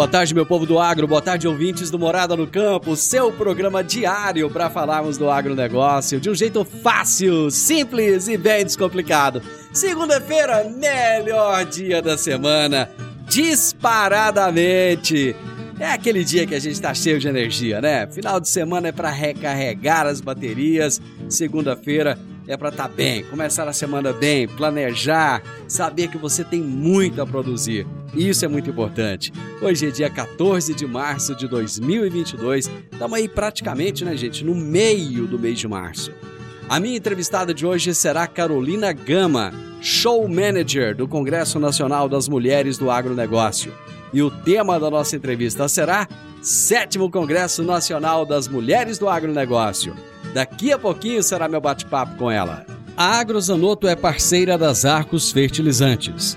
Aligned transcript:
Boa 0.00 0.08
tarde, 0.08 0.34
meu 0.34 0.46
povo 0.46 0.64
do 0.64 0.78
agro. 0.78 1.06
Boa 1.06 1.20
tarde, 1.20 1.46
ouvintes 1.46 1.90
do 1.90 1.98
Morada 1.98 2.34
no 2.34 2.46
Campo. 2.46 2.96
Seu 2.96 3.30
programa 3.30 3.84
diário 3.84 4.48
para 4.48 4.70
falarmos 4.70 5.18
do 5.18 5.30
agronegócio 5.30 6.18
de 6.18 6.30
um 6.30 6.34
jeito 6.34 6.64
fácil, 6.64 7.50
simples 7.50 8.26
e 8.26 8.38
bem 8.38 8.64
descomplicado. 8.64 9.42
Segunda-feira, 9.74 10.64
melhor 10.70 11.66
dia 11.66 12.00
da 12.00 12.16
semana, 12.16 12.88
disparadamente. 13.28 15.36
É 15.78 15.90
aquele 15.90 16.24
dia 16.24 16.46
que 16.46 16.54
a 16.54 16.58
gente 16.58 16.72
está 16.72 16.94
cheio 16.94 17.20
de 17.20 17.28
energia, 17.28 17.82
né? 17.82 18.06
Final 18.06 18.40
de 18.40 18.48
semana 18.48 18.88
é 18.88 18.92
para 18.92 19.10
recarregar 19.10 20.06
as 20.06 20.22
baterias. 20.22 20.98
Segunda-feira 21.28 22.18
é 22.48 22.56
para 22.56 22.70
estar 22.70 22.88
tá 22.88 22.94
bem, 22.94 23.22
começar 23.24 23.68
a 23.68 23.72
semana 23.74 24.14
bem, 24.14 24.48
planejar, 24.48 25.42
saber 25.68 26.08
que 26.08 26.16
você 26.16 26.42
tem 26.42 26.62
muito 26.62 27.20
a 27.20 27.26
produzir. 27.26 27.86
Isso 28.14 28.44
é 28.44 28.48
muito 28.48 28.68
importante. 28.70 29.32
Hoje 29.62 29.86
é 29.86 29.90
dia 29.90 30.10
14 30.10 30.74
de 30.74 30.86
março 30.86 31.34
de 31.34 31.46
2022. 31.46 32.70
Estamos 32.90 33.18
aí 33.18 33.28
praticamente, 33.28 34.04
né, 34.04 34.16
gente, 34.16 34.44
no 34.44 34.54
meio 34.54 35.26
do 35.26 35.38
mês 35.38 35.58
de 35.58 35.68
março. 35.68 36.12
A 36.68 36.80
minha 36.80 36.96
entrevistada 36.96 37.54
de 37.54 37.64
hoje 37.64 37.94
será 37.94 38.26
Carolina 38.26 38.92
Gama, 38.92 39.52
show 39.80 40.26
manager 40.28 40.94
do 40.94 41.06
Congresso 41.06 41.58
Nacional 41.60 42.08
das 42.08 42.28
Mulheres 42.28 42.78
do 42.78 42.90
Agronegócio. 42.90 43.72
E 44.12 44.22
o 44.22 44.30
tema 44.30 44.78
da 44.78 44.90
nossa 44.90 45.14
entrevista 45.14 45.68
será 45.68 46.08
Sétimo 46.42 47.10
Congresso 47.10 47.62
Nacional 47.62 48.26
das 48.26 48.48
Mulheres 48.48 48.98
do 48.98 49.08
Agronegócio. 49.08 49.94
Daqui 50.34 50.72
a 50.72 50.78
pouquinho 50.78 51.22
será 51.22 51.48
meu 51.48 51.60
bate-papo 51.60 52.16
com 52.16 52.30
ela. 52.30 52.66
A 52.96 53.18
Agrozanoto 53.18 53.86
é 53.86 53.94
parceira 53.94 54.58
das 54.58 54.84
Arcos 54.84 55.30
Fertilizantes, 55.30 56.36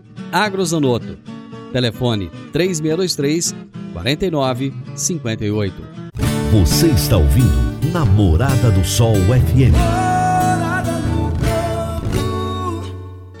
Agrozanoto. 0.31 1.17
Telefone 1.71 2.29
3623 2.51 3.55
4958. 3.93 5.73
Você 6.51 6.87
está 6.87 7.17
ouvindo 7.17 7.71
Namorada 7.93 8.71
do 8.71 8.83
Sol 8.85 9.15
FM. 9.15 10.10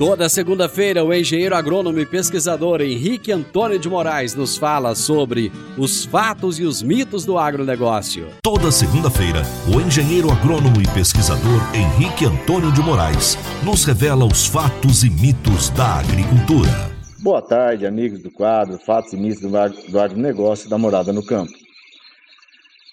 Toda 0.01 0.27
segunda-feira, 0.27 1.05
o 1.05 1.13
engenheiro 1.13 1.55
agrônomo 1.55 1.99
e 1.99 2.07
pesquisador 2.07 2.81
Henrique 2.81 3.31
Antônio 3.31 3.77
de 3.77 3.87
Moraes 3.87 4.33
nos 4.33 4.57
fala 4.57 4.95
sobre 4.95 5.51
os 5.77 6.05
fatos 6.05 6.57
e 6.57 6.63
os 6.63 6.81
mitos 6.81 7.23
do 7.23 7.37
agronegócio. 7.37 8.27
Toda 8.41 8.71
segunda-feira, 8.71 9.43
o 9.71 9.79
engenheiro 9.79 10.31
agrônomo 10.31 10.81
e 10.81 10.87
pesquisador 10.87 11.61
Henrique 11.75 12.25
Antônio 12.25 12.71
de 12.71 12.81
Moraes 12.81 13.37
nos 13.63 13.85
revela 13.85 14.25
os 14.25 14.47
fatos 14.47 15.03
e 15.03 15.09
mitos 15.11 15.69
da 15.69 15.99
agricultura. 15.99 16.71
Boa 17.19 17.43
tarde, 17.43 17.85
amigos 17.85 18.23
do 18.23 18.31
quadro 18.31 18.79
Fatos 18.79 19.13
e 19.13 19.17
Mitos 19.17 19.41
do 19.87 19.99
Agronegócio 19.99 20.67
da 20.67 20.79
Morada 20.79 21.13
no 21.13 21.23
Campo. 21.23 21.53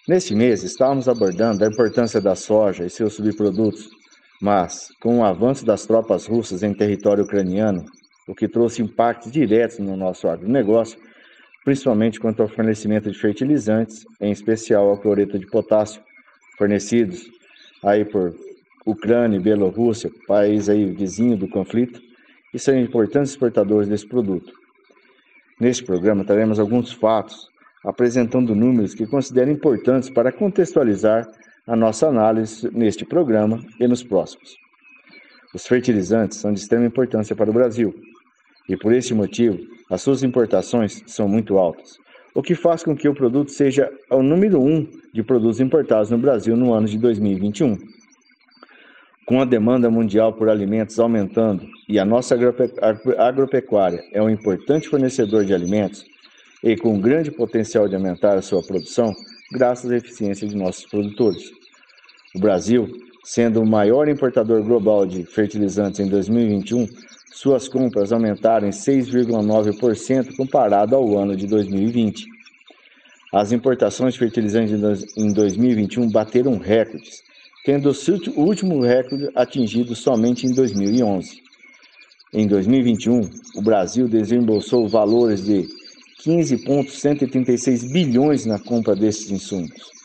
Neste 0.07 0.35
mês, 0.35 0.63
estávamos 0.63 1.09
abordando 1.09 1.65
a 1.65 1.69
importância 1.69 2.21
da 2.21 2.35
soja 2.35 2.85
e 2.85 2.91
seus 2.91 3.15
subprodutos 3.15 3.97
mas, 4.41 4.89
com 5.01 5.19
o 5.19 5.25
avanço 5.25 5.65
das 5.65 5.85
tropas 5.85 6.27
russas 6.27 6.63
em 6.63 6.73
território 6.73 7.25
ucraniano, 7.25 7.85
o 8.27 8.35
que 8.35 8.47
trouxe 8.47 8.83
impactos 8.83 9.33
diretos 9.33 9.79
no 9.79 9.97
nosso 9.97 10.29
agronegócio, 10.29 10.99
principalmente 11.65 12.21
quanto 12.21 12.43
ao 12.43 12.49
fornecimento 12.49 13.11
de 13.11 13.19
fertilizantes, 13.19 14.05
em 14.21 14.31
especial 14.31 14.89
ao 14.89 14.99
cloreto 14.99 15.39
de 15.39 15.47
potássio, 15.47 16.01
fornecidos 16.57 17.29
aí 17.85 18.05
por 18.05 18.35
Ucrânia 18.87 19.37
e 19.37 19.41
Bielorrússia, 19.41 20.11
país 20.27 20.69
aí 20.69 20.87
vizinho 20.87 21.37
do 21.37 21.49
conflito, 21.49 22.01
e 22.55 22.59
são 22.59 22.79
importantes 22.79 23.33
exportadores 23.33 23.89
desse 23.89 24.07
produto. 24.07 24.53
Neste 25.61 25.85
programa 25.85 26.25
teremos 26.25 26.59
alguns 26.59 26.93
fatos 26.93 27.49
apresentando 27.85 28.55
números 28.55 28.95
que 28.95 29.07
considero 29.07 29.51
importantes 29.51 30.11
para 30.11 30.33
contextualizar 30.33 31.27
a 31.69 31.77
nossa 31.77 32.09
análise 32.09 32.69
neste 32.73 33.05
programa 33.05 33.61
e 33.79 33.87
nos 33.87 34.03
próximos. 34.03 34.57
Os 35.55 35.67
fertilizantes 35.67 36.39
são 36.39 36.53
de 36.53 36.61
extrema 36.61 36.87
importância 36.87 37.37
para 37.37 37.51
o 37.51 37.53
Brasil 37.53 37.95
e, 38.69 38.77
por 38.77 38.93
esse 38.93 39.13
motivo, 39.15 39.59
as 39.91 40.03
suas 40.03 40.23
importações 40.23 41.03
são 41.07 41.29
muito 41.29 41.59
altas, 41.59 41.99
o 42.35 42.43
que 42.43 42.55
faz 42.55 42.83
com 42.83 42.97
que 42.97 43.09
o 43.09 43.15
produto 43.15 43.51
seja 43.51 43.91
o 44.11 44.23
número 44.23 44.61
um 44.61 44.87
de 45.13 45.23
produtos 45.23 45.61
importados 45.61 46.11
no 46.11 46.19
Brasil 46.19 46.57
no 46.57 46.73
ano 46.73 46.87
de 46.87 46.99
2021. 46.99 47.77
Com 49.27 49.43
a 49.43 49.45
demanda 49.45 49.91
mundial 49.91 50.33
por 50.33 50.49
alimentos 50.49 50.99
aumentando 50.99 51.67
e 51.87 51.99
a 51.99 52.05
nossa 52.05 52.35
agropecuária 53.19 54.03
é 54.13 54.23
um 54.23 54.31
importante 54.31 54.89
fornecedor 54.89 55.45
de 55.45 55.53
alimentos, 55.53 56.05
e 56.63 56.77
com 56.77 57.01
grande 57.01 57.31
potencial 57.31 57.89
de 57.89 57.95
aumentar 57.95 58.37
a 58.37 58.43
sua 58.43 58.63
produção, 58.63 59.15
graças 59.53 59.91
à 59.91 59.97
eficiência 59.97 60.47
de 60.47 60.57
nossos 60.57 60.85
produtores. 60.87 61.58
O 62.39 62.41
Brasil, 62.41 62.89
sendo 63.25 63.61
o 63.61 63.67
maior 63.67 64.09
importador 64.09 64.63
global 64.63 65.05
de 65.05 65.25
fertilizantes 65.25 65.99
em 65.99 66.07
2021, 66.07 66.87
suas 67.35 67.67
compras 67.67 68.13
aumentaram 68.13 68.69
em 68.69 68.71
6,9% 68.71 70.37
comparado 70.37 70.95
ao 70.95 71.19
ano 71.19 71.35
de 71.35 71.49
2020. 71.49 72.27
As 73.35 73.51
importações 73.51 74.15
de 74.15 74.21
fertilizantes 74.21 75.05
em 75.17 75.33
2021 75.33 76.09
bateram 76.13 76.59
recordes, 76.59 77.25
tendo 77.65 77.91
o 77.91 78.41
último 78.41 78.83
recorde 78.83 79.29
atingido 79.35 79.97
somente 79.97 80.47
em 80.47 80.55
2011. 80.55 81.43
Em 82.33 82.47
2021, 82.47 83.29
o 83.57 83.63
Brasil 83.63 84.07
desembolsou 84.07 84.87
valores 84.87 85.45
de 85.45 85.67
15,136 86.23 87.91
bilhões 87.91 88.47
na 88.47 88.61
compra 88.61 88.95
desses 88.95 89.29
insumos. 89.29 89.98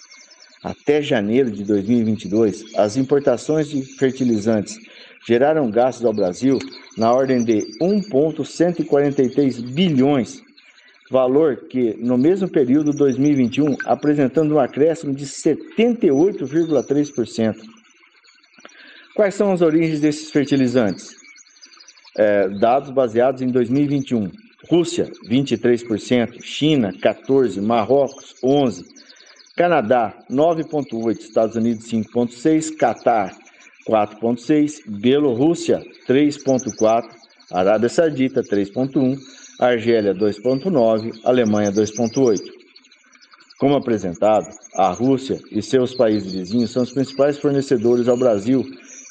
Até 0.63 1.01
janeiro 1.01 1.51
de 1.51 1.65
2022, 1.65 2.77
as 2.77 2.95
importações 2.95 3.67
de 3.67 3.81
fertilizantes 3.97 4.79
geraram 5.27 5.69
gastos 5.69 6.05
ao 6.05 6.13
Brasil 6.13 6.57
na 6.97 7.11
ordem 7.11 7.43
de 7.43 7.67
1,143 7.81 9.59
bilhões, 9.59 10.41
valor 11.11 11.67
que, 11.67 11.97
no 11.99 12.17
mesmo 12.17 12.47
período 12.47 12.91
de 12.91 12.97
2021, 12.97 13.75
apresentando 13.85 14.55
um 14.55 14.59
acréscimo 14.59 15.13
de 15.13 15.25
78,3%. 15.25 17.57
Quais 19.13 19.35
são 19.35 19.51
as 19.51 19.61
origens 19.61 19.99
desses 19.99 20.31
fertilizantes? 20.31 21.13
É, 22.17 22.47
dados 22.47 22.89
baseados 22.89 23.41
em 23.41 23.47
2021. 23.47 24.31
Rússia, 24.69 25.11
23%, 25.29 26.41
China, 26.41 26.93
14%, 26.93 27.61
Marrocos, 27.61 28.33
11%, 28.41 29.02
Canadá 29.55 30.17
9,8%, 30.31 31.19
Estados 31.19 31.55
Unidos 31.55 31.85
5,6%, 31.85 32.75
Catar 32.75 33.37
4,6%, 33.87 34.81
Bielorrússia 34.87 35.83
3,4%, 36.07 37.03
Arábia 37.51 37.87
Saudita 37.87 38.41
3,1%, 38.41 39.19
Argélia 39.59 40.15
2,9%, 40.15 41.19
Alemanha 41.23 41.71
2,8%. 41.71 42.41
Como 43.59 43.75
apresentado, 43.75 44.47
a 44.75 44.91
Rússia 44.91 45.39
e 45.51 45.61
seus 45.61 45.93
países 45.93 46.33
vizinhos 46.33 46.71
são 46.71 46.81
os 46.81 46.91
principais 46.91 47.37
fornecedores 47.37 48.07
ao 48.07 48.17
Brasil, 48.17 48.65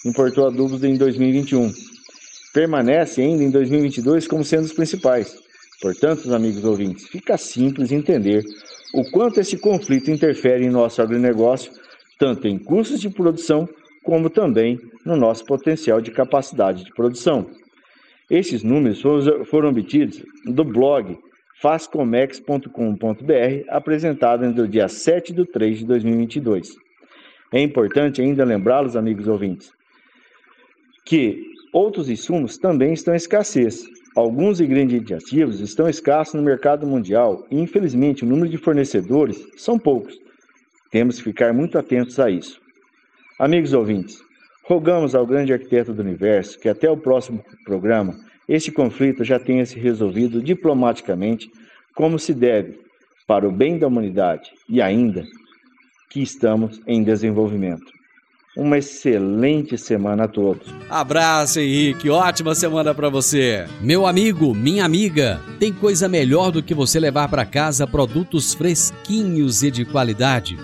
importou 0.04 0.48
adubos 0.48 0.82
em 0.82 0.96
2021. 0.96 1.72
Permanece 2.52 3.22
ainda 3.22 3.44
em 3.44 3.50
2022 3.50 4.26
como 4.26 4.44
sendo 4.44 4.64
os 4.64 4.72
principais. 4.72 5.36
Portanto, 5.80 6.34
amigos 6.34 6.64
ouvintes, 6.64 7.06
fica 7.06 7.38
simples 7.38 7.92
entender 7.92 8.44
o 8.92 9.10
quanto 9.10 9.40
esse 9.40 9.56
conflito 9.56 10.10
interfere 10.10 10.64
em 10.64 10.70
nosso 10.70 11.00
agronegócio, 11.00 11.72
tanto 12.18 12.46
em 12.46 12.58
custos 12.58 13.00
de 13.00 13.10
produção 13.10 13.68
como 14.04 14.28
também 14.28 14.78
no 15.04 15.16
nosso 15.16 15.44
potencial 15.44 16.00
de 16.00 16.10
capacidade 16.10 16.84
de 16.84 16.92
produção. 16.92 17.50
Esses 18.30 18.62
números 18.62 19.02
foram 19.46 19.70
obtidos 19.70 20.22
do 20.44 20.64
blog 20.64 21.18
fazcomex.com.br, 21.60 22.68
apresentado 23.68 24.44
no 24.48 24.66
dia 24.66 24.88
7 24.88 25.32
de 25.32 25.44
3 25.46 25.78
de 25.78 25.84
2022. 25.84 26.74
É 27.52 27.60
importante 27.60 28.20
ainda 28.20 28.44
lembrá-los, 28.44 28.96
amigos 28.96 29.28
ouvintes, 29.28 29.70
que 31.04 31.40
outros 31.72 32.08
insumos 32.08 32.58
também 32.58 32.92
estão 32.92 33.14
em 33.14 33.16
escassez. 33.16 33.84
Alguns 34.14 34.60
ingredientes 34.60 35.10
ativos 35.10 35.60
estão 35.60 35.88
escassos 35.88 36.34
no 36.34 36.42
mercado 36.42 36.86
mundial 36.86 37.46
e, 37.50 37.58
infelizmente, 37.58 38.24
o 38.24 38.28
número 38.28 38.48
de 38.48 38.58
fornecedores 38.58 39.42
são 39.56 39.78
poucos. 39.78 40.14
Temos 40.90 41.16
que 41.16 41.24
ficar 41.24 41.54
muito 41.54 41.78
atentos 41.78 42.20
a 42.20 42.30
isso. 42.30 42.60
Amigos 43.38 43.72
ouvintes, 43.72 44.18
rogamos 44.64 45.14
ao 45.14 45.26
grande 45.26 45.54
arquiteto 45.54 45.94
do 45.94 46.02
universo 46.02 46.60
que 46.60 46.68
até 46.68 46.90
o 46.90 46.96
próximo 46.96 47.42
programa 47.64 48.14
este 48.46 48.70
conflito 48.70 49.24
já 49.24 49.38
tenha 49.38 49.64
se 49.64 49.78
resolvido 49.78 50.42
diplomaticamente 50.42 51.50
como 51.94 52.18
se 52.18 52.34
deve, 52.34 52.78
para 53.26 53.48
o 53.48 53.52
bem 53.52 53.78
da 53.78 53.86
humanidade 53.86 54.50
e 54.68 54.82
ainda 54.82 55.24
que 56.10 56.20
estamos 56.20 56.82
em 56.86 57.02
desenvolvimento. 57.02 57.90
Uma 58.54 58.76
excelente 58.76 59.78
semana 59.78 60.24
a 60.24 60.28
todos. 60.28 60.66
Abraço, 60.90 61.58
Henrique. 61.58 62.10
Ótima 62.10 62.54
semana 62.54 62.94
para 62.94 63.08
você. 63.08 63.66
Meu 63.80 64.06
amigo, 64.06 64.54
minha 64.54 64.84
amiga, 64.84 65.40
tem 65.58 65.72
coisa 65.72 66.06
melhor 66.06 66.50
do 66.50 66.62
que 66.62 66.74
você 66.74 67.00
levar 67.00 67.28
para 67.28 67.46
casa 67.46 67.86
produtos 67.86 68.52
fresquinhos 68.52 69.62
e 69.62 69.70
de 69.70 69.86
qualidade. 69.86 70.58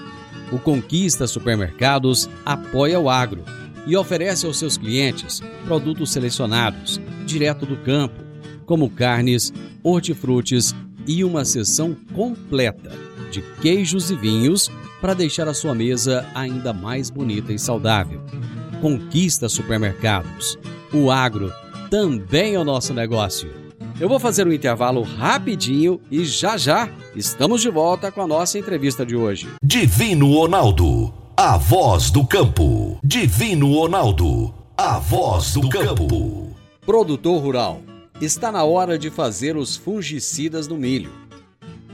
O 0.52 0.58
Conquista 0.58 1.26
Supermercados 1.26 2.29
apoia 2.44 3.00
o 3.00 3.08
agro 3.08 3.43
e 3.87 3.96
oferece 3.96 4.44
aos 4.44 4.58
seus 4.58 4.76
clientes 4.76 5.41
produtos 5.64 6.12
selecionados, 6.12 7.00
direto 7.25 7.64
do 7.64 7.76
campo, 7.79 8.23
como 8.67 8.91
carnes, 8.91 9.50
hortifrutis 9.82 10.75
e 11.06 11.25
uma 11.25 11.43
seção 11.43 11.96
completa 12.14 12.93
de 13.31 13.41
queijos 13.62 14.11
e 14.11 14.14
vinhos 14.14 14.70
para 15.00 15.15
deixar 15.15 15.49
a 15.49 15.55
sua 15.55 15.75
mesa 15.75 16.27
ainda 16.35 16.73
mais 16.73 17.11
bonita 17.11 17.53
e 17.53 17.59
saudável. 17.59 18.21
Conquista 18.81 19.49
Supermercados. 19.49 20.59
O 20.93 21.11
agro 21.11 21.53
também 21.91 22.55
é 22.55 22.59
o 22.59 22.65
nosso 22.65 22.95
negócio. 22.95 23.50
Eu 24.00 24.09
vou 24.09 24.21
fazer 24.21 24.47
um 24.47 24.53
intervalo 24.53 25.03
rapidinho 25.03 26.00
e 26.11 26.25
já 26.25 26.56
já 26.56 26.89
estamos 27.17 27.61
de 27.61 27.71
volta 27.71 28.12
com 28.12 28.23
a 28.23 28.27
nossa 28.27 28.59
entrevista 28.59 29.05
de 29.05 29.17
hoje. 29.17 29.49
Divino 29.62 30.33
Ronaldo, 30.33 31.12
a 31.37 31.56
voz 31.56 32.11
do 32.11 32.25
campo. 32.25 32.99
Divino 33.03 33.75
Ronaldo, 33.75 34.55
a 34.77 34.99
voz 34.99 35.55
do 35.55 35.69
campo. 35.69 36.55
Produtor 36.87 37.43
rural, 37.43 37.83
está 38.21 38.53
na 38.53 38.62
hora 38.62 38.97
de 38.97 39.11
fazer 39.11 39.56
os 39.56 39.77
fungicidas 39.77 40.69
no 40.69 40.77
milho 40.77 41.28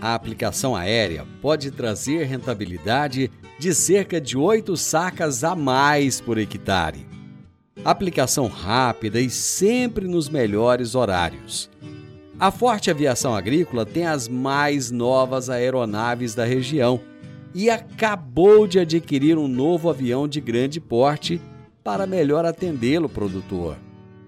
a 0.04 0.14
aplicação 0.14 0.76
aérea 0.76 1.24
pode 1.40 1.70
trazer 1.70 2.24
rentabilidade 2.24 3.30
de 3.58 3.74
cerca 3.74 4.20
de 4.20 4.36
8 4.36 4.76
sacas 4.76 5.42
a 5.42 5.56
mais 5.56 6.20
por 6.20 6.36
hectare. 6.36 7.06
Aplicação 7.82 8.46
rápida 8.46 9.18
e 9.18 9.30
sempre 9.30 10.06
nos 10.06 10.28
melhores 10.28 10.94
horários. 10.94 11.70
A 12.38 12.50
Forte 12.50 12.90
Aviação 12.90 13.34
Agrícola 13.34 13.86
tem 13.86 14.04
as 14.06 14.28
mais 14.28 14.90
novas 14.90 15.48
aeronaves 15.48 16.34
da 16.34 16.44
região 16.44 17.00
e 17.54 17.70
acabou 17.70 18.66
de 18.66 18.80
adquirir 18.80 19.38
um 19.38 19.48
novo 19.48 19.88
avião 19.88 20.28
de 20.28 20.38
grande 20.38 20.82
porte 20.82 21.40
para 21.82 22.06
melhor 22.06 22.44
atendê-lo, 22.44 23.08
produtor. 23.08 23.78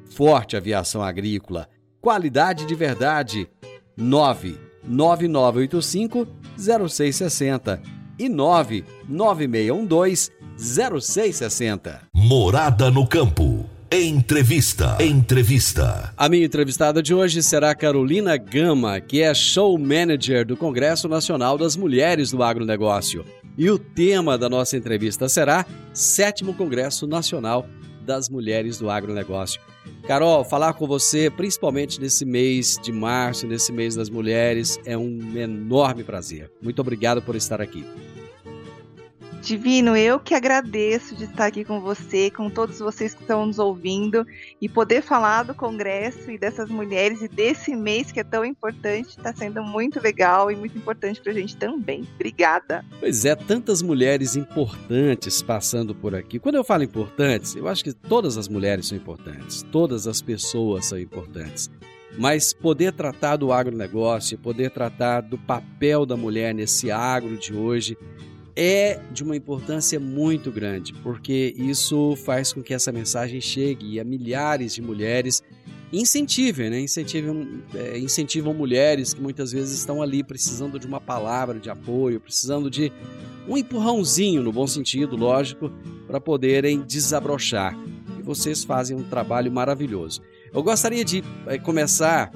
Forte 0.09 0.57
Aviação 0.57 1.03
Agrícola, 1.03 1.69
qualidade 2.01 2.65
de 2.65 2.75
verdade. 2.75 3.47
9 3.95 4.66
9985 4.87 6.29
0660 6.57 7.83
e 8.19 8.29
99612 8.29 10.31
0660. 10.59 12.03
Morada 12.15 12.91
no 12.91 13.07
campo. 13.07 13.67
Entrevista. 13.91 14.97
Entrevista. 15.01 16.13
A 16.17 16.29
minha 16.29 16.45
entrevistada 16.45 17.03
de 17.03 17.15
hoje 17.15 17.43
será 17.43 17.75
Carolina 17.75 18.37
Gama, 18.37 19.01
que 19.01 19.23
é 19.23 19.33
show 19.33 19.79
manager 19.79 20.45
do 20.45 20.57
Congresso 20.57 21.09
Nacional 21.09 21.57
das 21.57 21.77
Mulheres 21.77 22.33
do 22.33 22.43
Agronegócio. 22.43 23.25
E 23.57 23.71
o 23.71 23.79
tema 23.79 24.37
da 24.37 24.49
nossa 24.49 24.77
entrevista 24.77 25.29
será 25.29 25.65
Sétimo 25.93 26.53
Congresso 26.53 27.07
Nacional 27.07 27.65
das 28.07 28.29
Mulheres 28.31 28.79
do 28.79 28.89
Agronegócio. 28.89 29.61
Carol, 30.07 30.45
falar 30.45 30.73
com 30.75 30.87
você, 30.87 31.29
principalmente 31.29 32.01
nesse 32.01 32.25
mês 32.25 32.79
de 32.83 32.93
março, 32.93 33.47
nesse 33.47 33.73
mês 33.73 33.97
das 33.97 34.09
mulheres, 34.09 34.79
é 34.85 34.97
um 34.97 35.37
enorme 35.37 36.05
prazer. 36.05 36.51
Muito 36.63 36.81
obrigado 36.81 37.21
por 37.21 37.35
estar 37.35 37.61
aqui. 37.61 37.85
Divino, 39.47 39.97
eu 39.97 40.19
que 40.19 40.35
agradeço 40.35 41.15
de 41.15 41.23
estar 41.23 41.47
aqui 41.47 41.65
com 41.65 41.81
você, 41.81 42.33
com 42.33 42.51
todos 42.51 42.81
vocês 42.81 43.15
que 43.15 43.21
estão 43.21 43.47
nos 43.47 43.61
ouvindo 43.61 44.27
e 44.61 44.69
poder 44.69 45.03
falar 45.03 45.45
do 45.45 45.55
Congresso 45.55 46.33
e 46.33 46.37
dessas 46.37 46.69
mulheres 46.69 47.23
e 47.23 47.29
desse 47.29 47.77
mês 47.77 48.11
que 48.11 48.19
é 48.19 48.25
tão 48.25 48.45
importante. 48.45 49.11
Está 49.11 49.33
sendo 49.33 49.63
muito 49.63 50.01
legal 50.01 50.51
e 50.51 50.57
muito 50.57 50.77
importante 50.77 51.21
para 51.21 51.31
a 51.31 51.35
gente 51.37 51.57
também. 51.57 52.05
Obrigada. 52.17 52.85
Pois 52.99 53.25
é, 53.25 53.37
tantas 53.37 53.83
mulheres 53.83 54.35
importantes 54.35 55.41
passando 55.43 55.95
por 55.95 56.13
aqui. 56.13 56.41
Quando 56.41 56.57
eu 56.57 56.65
falo 56.65 56.83
importantes, 56.83 57.55
eu 57.55 57.69
acho 57.69 57.85
que 57.85 57.93
todas 57.93 58.37
as 58.37 58.49
mulheres 58.49 58.89
são 58.89 58.99
importantes, 58.99 59.63
todas 59.71 60.09
as 60.09 60.21
pessoas 60.21 60.87
são 60.87 60.99
importantes 60.99 61.71
mas 62.19 62.55
poder 62.55 62.95
tratar 62.95 63.37
do 63.37 63.53
agronegócio, 63.53 64.39
poder 64.39 64.71
tratar 64.71 65.21
do 65.21 65.37
papel 65.37 66.07
da 66.07 66.17
mulher 66.17 66.55
nesse 66.55 66.91
agro 66.91 67.37
de 67.37 67.53
hoje, 67.55 67.95
é 68.57 68.99
de 69.13 69.23
uma 69.23 69.37
importância 69.37 70.01
muito 70.01 70.51
grande, 70.51 70.95
porque 71.03 71.55
isso 71.59 72.17
faz 72.17 72.53
com 72.55 72.63
que 72.63 72.73
essa 72.73 72.91
mensagem 72.91 73.41
chegue 73.41 74.01
a 74.01 74.05
milhares 74.05 74.75
de 74.75 74.81
mulheres, 74.81 75.43
incentivem, 75.93 76.71
né? 76.71 76.81
incentivam, 76.81 77.47
é, 77.75 77.99
incentivam 77.99 78.55
mulheres 78.55 79.13
que 79.13 79.21
muitas 79.21 79.53
vezes 79.53 79.79
estão 79.79 80.01
ali 80.01 80.25
precisando 80.25 80.79
de 80.79 80.87
uma 80.87 81.01
palavra 81.01 81.61
de 81.61 81.69
apoio, 81.69 82.19
precisando 82.19 82.71
de 82.71 82.91
um 83.47 83.57
empurrãozinho, 83.57 84.43
no 84.43 84.53
bom 84.53 84.67
sentido, 84.67 85.17
lógico, 85.17 85.71
para 86.07 86.21
poderem 86.21 86.81
desabrochar. 86.81 87.79
E 88.19 88.23
vocês 88.23 88.65
fazem 88.65 88.97
um 88.97 89.05
trabalho 89.05 89.53
maravilhoso. 89.53 90.23
Eu 90.53 90.63
gostaria 90.63 91.05
de 91.05 91.23
é, 91.47 91.59
começar 91.59 92.33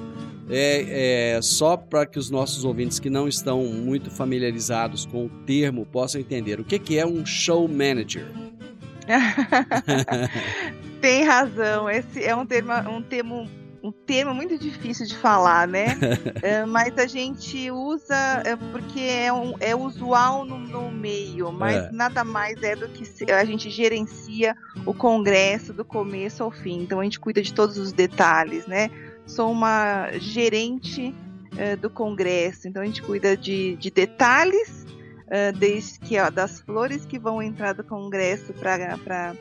é, 0.50 1.36
é, 1.36 1.42
só 1.42 1.76
para 1.76 2.04
que 2.04 2.18
os 2.18 2.28
nossos 2.28 2.64
ouvintes 2.64 2.98
que 2.98 3.08
não 3.08 3.28
estão 3.28 3.64
muito 3.64 4.10
familiarizados 4.10 5.06
com 5.06 5.26
o 5.26 5.30
termo 5.46 5.86
possam 5.86 6.20
entender 6.20 6.58
o 6.58 6.64
que, 6.64 6.78
que 6.78 6.98
é 6.98 7.06
um 7.06 7.24
show 7.24 7.68
manager. 7.68 8.26
Tem 11.00 11.24
razão, 11.24 11.88
esse 11.88 12.22
é 12.22 12.34
um 12.34 12.44
termo, 12.44 12.72
um 12.90 13.02
termo 13.02 13.48
um 13.82 13.90
termo 13.90 14.34
muito 14.34 14.58
difícil 14.58 15.06
de 15.06 15.16
falar, 15.16 15.66
né? 15.66 15.96
é, 16.42 16.66
mas 16.66 16.96
a 16.98 17.06
gente 17.06 17.70
usa 17.70 18.42
é, 18.44 18.54
porque 18.54 19.00
é, 19.00 19.32
um, 19.32 19.54
é 19.58 19.74
usual 19.74 20.44
no, 20.44 20.58
no 20.58 20.90
meio, 20.90 21.50
mas 21.50 21.76
é. 21.76 21.90
nada 21.90 22.22
mais 22.22 22.62
é 22.62 22.76
do 22.76 22.88
que 22.88 23.04
a 23.32 23.44
gente 23.44 23.70
gerencia 23.70 24.54
o 24.84 24.92
congresso 24.92 25.72
do 25.72 25.84
começo 25.84 26.42
ao 26.42 26.50
fim. 26.50 26.82
Então 26.82 27.00
a 27.00 27.04
gente 27.04 27.18
cuida 27.18 27.40
de 27.40 27.54
todos 27.54 27.78
os 27.78 27.92
detalhes, 27.92 28.66
né? 28.66 28.90
Sou 29.30 29.50
uma 29.50 30.10
gerente 30.18 31.14
uh, 31.52 31.76
do 31.76 31.88
congresso, 31.88 32.68
então 32.68 32.82
a 32.82 32.84
gente 32.84 33.02
cuida 33.02 33.36
de, 33.36 33.76
de 33.76 33.90
detalhes, 33.90 34.84
uh, 35.26 35.56
desde 35.56 36.00
que 36.00 36.18
ó, 36.18 36.30
das 36.30 36.60
flores 36.60 37.06
que 37.06 37.18
vão 37.18 37.40
entrar 37.40 37.72
do 37.72 37.84
congresso 37.84 38.52
para 38.52 39.34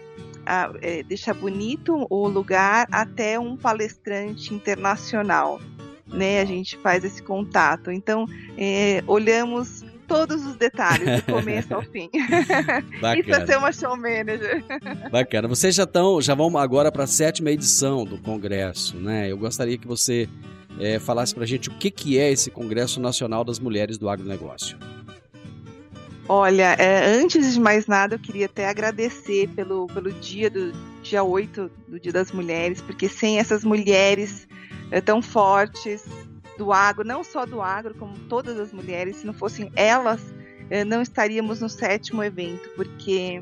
é, 0.82 1.04
deixar 1.04 1.34
bonito 1.34 2.08
o 2.10 2.28
lugar 2.28 2.88
até 2.92 3.40
um 3.40 3.58
palestrante 3.58 4.54
internacional. 4.54 5.60
Né, 6.08 6.42
a 6.42 6.46
gente 6.46 6.76
faz 6.78 7.04
esse 7.04 7.22
contato. 7.22 7.92
Então, 7.92 8.26
é, 8.58 9.04
olhamos 9.06 9.86
todos 10.10 10.46
os 10.46 10.56
detalhes, 10.56 11.22
do 11.22 11.32
começo 11.32 11.74
ao 11.74 11.84
fim. 11.84 12.10
Bacana. 13.00 13.20
Isso 13.20 13.32
é 13.32 13.46
ser 13.46 13.58
uma 13.58 13.72
show 13.72 13.96
manager. 13.96 14.64
Bacana. 15.12 15.48
Vocês 15.48 15.76
já 15.76 15.84
estão, 15.84 16.20
já 16.20 16.34
vão 16.34 16.58
agora 16.58 16.92
para 16.92 17.04
a 17.04 17.08
sétima 17.08 17.52
edição 17.52 18.04
do 18.04 18.18
congresso, 18.18 18.98
né? 18.98 19.32
Eu 19.32 19.38
gostaria 19.38 19.78
que 19.78 19.88
você 19.88 20.28
é, 20.80 20.98
falasse 21.00 21.34
para 21.34 21.44
a 21.44 21.48
gente 21.48 21.70
o 21.70 21.78
que, 21.78 21.92
que 21.92 22.18
é 22.18 22.32
esse 22.32 22.50
Congresso 22.50 23.00
Nacional 23.00 23.44
das 23.44 23.60
Mulheres 23.60 23.98
do 23.98 24.10
Agronegócio. 24.10 24.78
Olha, 26.28 26.74
é, 26.74 27.20
antes 27.22 27.54
de 27.54 27.60
mais 27.60 27.88
nada, 27.88 28.16
eu 28.16 28.20
queria 28.20 28.46
até 28.46 28.68
agradecer 28.68 29.48
pelo, 29.50 29.88
pelo 29.88 30.12
dia 30.12 30.50
do 30.50 30.72
dia 31.02 31.24
8 31.24 31.72
do 31.88 32.00
Dia 32.00 32.12
das 32.12 32.32
Mulheres, 32.32 32.82
porque 32.82 33.08
sem 33.08 33.40
essas 33.40 33.64
mulheres 33.64 34.48
é, 34.92 35.02
tão 35.02 35.22
fortes 35.22 36.06
do 36.60 36.74
agro, 36.74 37.08
não 37.08 37.24
só 37.24 37.46
do 37.46 37.62
agro, 37.62 37.96
como 37.96 38.20
todas 38.28 38.60
as 38.60 38.74
mulheres, 38.74 39.16
se 39.16 39.26
não 39.26 39.34
fossem 39.34 39.72
elas, 39.78 40.22
é, 40.70 40.84
não 40.84 41.02
estaríamos 41.02 41.62
no 41.62 41.70
sétimo 41.70 42.22
evento, 42.22 42.70
porque 42.76 43.42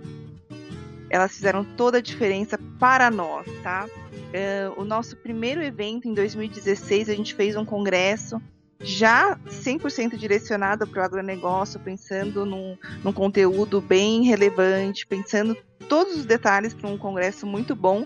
elas 1.09 1.33
fizeram 1.33 1.65
toda 1.65 1.97
a 1.97 2.01
diferença 2.01 2.59
para 2.79 3.09
nós, 3.09 3.47
tá? 3.63 3.87
É, 4.31 4.69
o 4.77 4.85
nosso 4.85 5.17
primeiro 5.17 5.63
evento 5.63 6.07
em 6.07 6.13
2016, 6.13 7.09
a 7.09 7.15
gente 7.15 7.33
fez 7.33 7.55
um 7.55 7.65
congresso 7.65 8.39
já 8.79 9.35
100% 9.47 10.15
direcionada 10.15 10.85
para 10.85 11.01
o 11.01 11.03
agronegócio, 11.03 11.79
pensando 11.79 12.45
num, 12.45 12.77
num 13.03 13.11
conteúdo 13.11 13.81
bem 13.81 14.25
relevante, 14.25 15.07
pensando 15.07 15.57
todos 15.89 16.17
os 16.17 16.25
detalhes 16.25 16.75
para 16.75 16.87
um 16.87 16.99
congresso 16.99 17.47
muito 17.47 17.75
bom, 17.75 18.05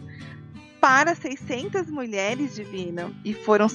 para 0.81 1.13
600 1.13 1.89
mulheres 1.89 2.55
divina. 2.55 3.13
E 3.23 3.33
foram 3.33 3.67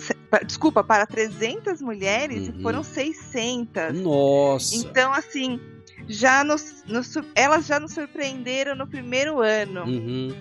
desculpa 0.45 0.83
para 0.83 1.07
300 1.07 1.81
mulheres 1.81 2.49
uhum. 2.49 2.55
e 2.59 2.63
foram 2.63 2.83
600 2.83 4.01
nossa. 4.03 4.77
Então 4.77 5.13
assim 5.13 5.61
já 6.09 6.45
nos, 6.45 6.85
nos, 6.87 7.15
elas 7.35 7.67
já 7.67 7.81
nos 7.81 7.93
surpreenderam 7.93 8.75
no 8.75 8.87
primeiro 8.87 9.41
ano. 9.41 9.85
Uhum. 9.85 10.37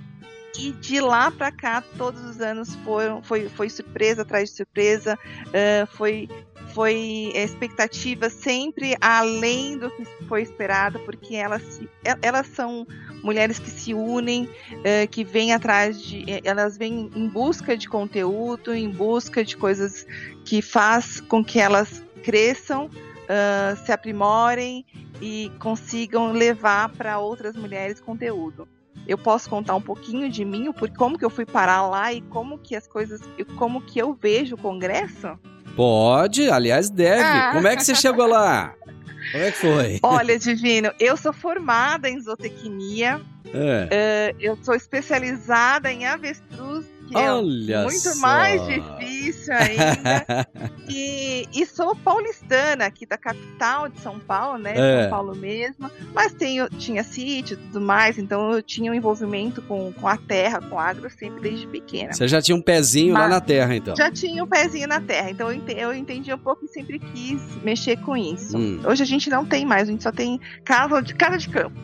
E 0.57 0.71
de 0.71 1.01
lá 1.01 1.29
para 1.29 1.51
cá, 1.51 1.83
todos 1.97 2.23
os 2.23 2.39
anos 2.39 2.75
foram, 2.77 3.21
foi, 3.21 3.49
foi 3.49 3.69
surpresa 3.69 4.21
atrás 4.21 4.49
de 4.49 4.55
surpresa, 4.55 5.19
uh, 5.47 5.85
foi, 5.97 6.29
foi 6.73 7.31
expectativa 7.35 8.29
sempre 8.29 8.95
além 9.01 9.77
do 9.77 9.91
que 9.91 10.05
foi 10.27 10.43
esperado, 10.43 10.97
porque 10.99 11.35
elas, 11.35 11.81
elas 12.21 12.47
são 12.47 12.87
mulheres 13.25 13.59
que 13.59 13.69
se 13.69 13.93
unem, 13.93 14.43
uh, 14.45 15.07
que 15.09 15.23
vêm 15.23 15.53
atrás 15.53 16.01
de. 16.01 16.23
Elas 16.43 16.77
vêm 16.77 17.09
em 17.15 17.27
busca 17.27 17.75
de 17.75 17.89
conteúdo, 17.89 18.73
em 18.73 18.89
busca 18.89 19.43
de 19.43 19.57
coisas 19.57 20.05
que 20.45 20.61
faz 20.61 21.19
com 21.19 21.43
que 21.43 21.59
elas 21.59 22.03
cresçam, 22.23 22.85
uh, 22.85 23.85
se 23.85 23.91
aprimorem 23.91 24.85
e 25.21 25.51
consigam 25.59 26.31
levar 26.31 26.89
para 26.89 27.19
outras 27.19 27.55
mulheres 27.55 27.99
conteúdo 27.99 28.67
eu 29.07 29.17
posso 29.17 29.49
contar 29.49 29.75
um 29.75 29.81
pouquinho 29.81 30.29
de 30.29 30.43
mim, 30.43 30.71
por 30.71 30.89
como 30.91 31.17
que 31.17 31.23
eu 31.23 31.29
fui 31.29 31.45
parar 31.45 31.87
lá 31.87 32.11
e 32.11 32.21
como 32.21 32.57
que 32.57 32.75
as 32.75 32.87
coisas, 32.87 33.21
como 33.57 33.81
que 33.81 33.99
eu 33.99 34.13
vejo 34.13 34.55
o 34.55 34.57
congresso? 34.57 35.37
Pode, 35.75 36.49
aliás, 36.49 36.89
deve. 36.89 37.21
Ah. 37.21 37.51
Como 37.53 37.67
é 37.67 37.75
que 37.75 37.83
você 37.83 37.93
chegou 37.93 38.27
lá? 38.27 38.73
Como 39.31 39.43
é 39.43 39.51
que 39.51 39.57
foi? 39.57 39.99
Olha, 40.03 40.37
Divino, 40.39 40.91
eu 40.99 41.17
sou 41.17 41.33
formada 41.33 42.09
em 42.09 42.19
zootecnia. 42.19 43.21
É. 43.53 44.33
Uh, 44.33 44.37
eu 44.39 44.57
sou 44.63 44.75
especializada 44.75 45.91
em 45.91 46.05
avestruz 46.05 46.85
que 47.07 47.15
Olha 47.15 47.75
é 47.75 47.83
muito 47.83 47.99
só. 47.99 48.15
mais 48.19 48.65
difícil 48.65 49.53
ainda. 49.53 50.47
e, 50.89 51.47
e, 51.53 51.65
sou 51.65 51.95
paulistana, 51.95 52.85
aqui 52.85 53.05
da 53.05 53.17
capital 53.17 53.87
de 53.89 53.99
São 53.99 54.19
Paulo, 54.19 54.57
né? 54.57 54.73
É. 54.75 55.01
São 55.01 55.09
Paulo 55.09 55.35
mesmo. 55.35 55.89
Mas 56.13 56.33
tenho, 56.33 56.69
tinha 56.69 57.03
sítio 57.03 57.55
e 57.55 57.57
tudo 57.57 57.81
mais, 57.81 58.17
então 58.17 58.51
eu 58.51 58.61
tinha 58.61 58.91
um 58.91 58.95
envolvimento 58.95 59.61
com, 59.61 59.91
com 59.93 60.07
a 60.07 60.17
terra, 60.17 60.61
com 60.61 60.79
agro, 60.79 61.09
sempre 61.09 61.41
desde 61.41 61.67
pequena. 61.67 62.13
Você 62.13 62.27
já 62.27 62.41
tinha 62.41 62.55
um 62.55 62.61
pezinho 62.61 63.13
mas, 63.13 63.23
lá 63.23 63.29
na 63.29 63.41
terra, 63.41 63.75
então? 63.75 63.95
Já 63.95 64.11
tinha 64.11 64.43
um 64.43 64.47
pezinho 64.47 64.87
na 64.87 64.99
terra, 64.99 65.31
então 65.31 65.51
eu 65.51 65.55
entendi, 65.55 65.79
eu 65.79 65.93
entendi 65.93 66.33
um 66.33 66.37
pouco 66.37 66.65
e 66.65 66.67
sempre 66.67 66.99
quis 66.99 67.41
mexer 67.63 67.97
com 67.97 68.17
isso. 68.17 68.57
Hum. 68.57 68.81
Hoje 68.85 69.03
a 69.03 69.05
gente 69.05 69.29
não 69.29 69.45
tem 69.45 69.65
mais, 69.65 69.87
a 69.87 69.91
gente 69.91 70.03
só 70.03 70.11
tem 70.11 70.39
casa 70.63 71.01
de, 71.01 71.13
casa 71.13 71.37
de 71.37 71.49
campo. 71.49 71.75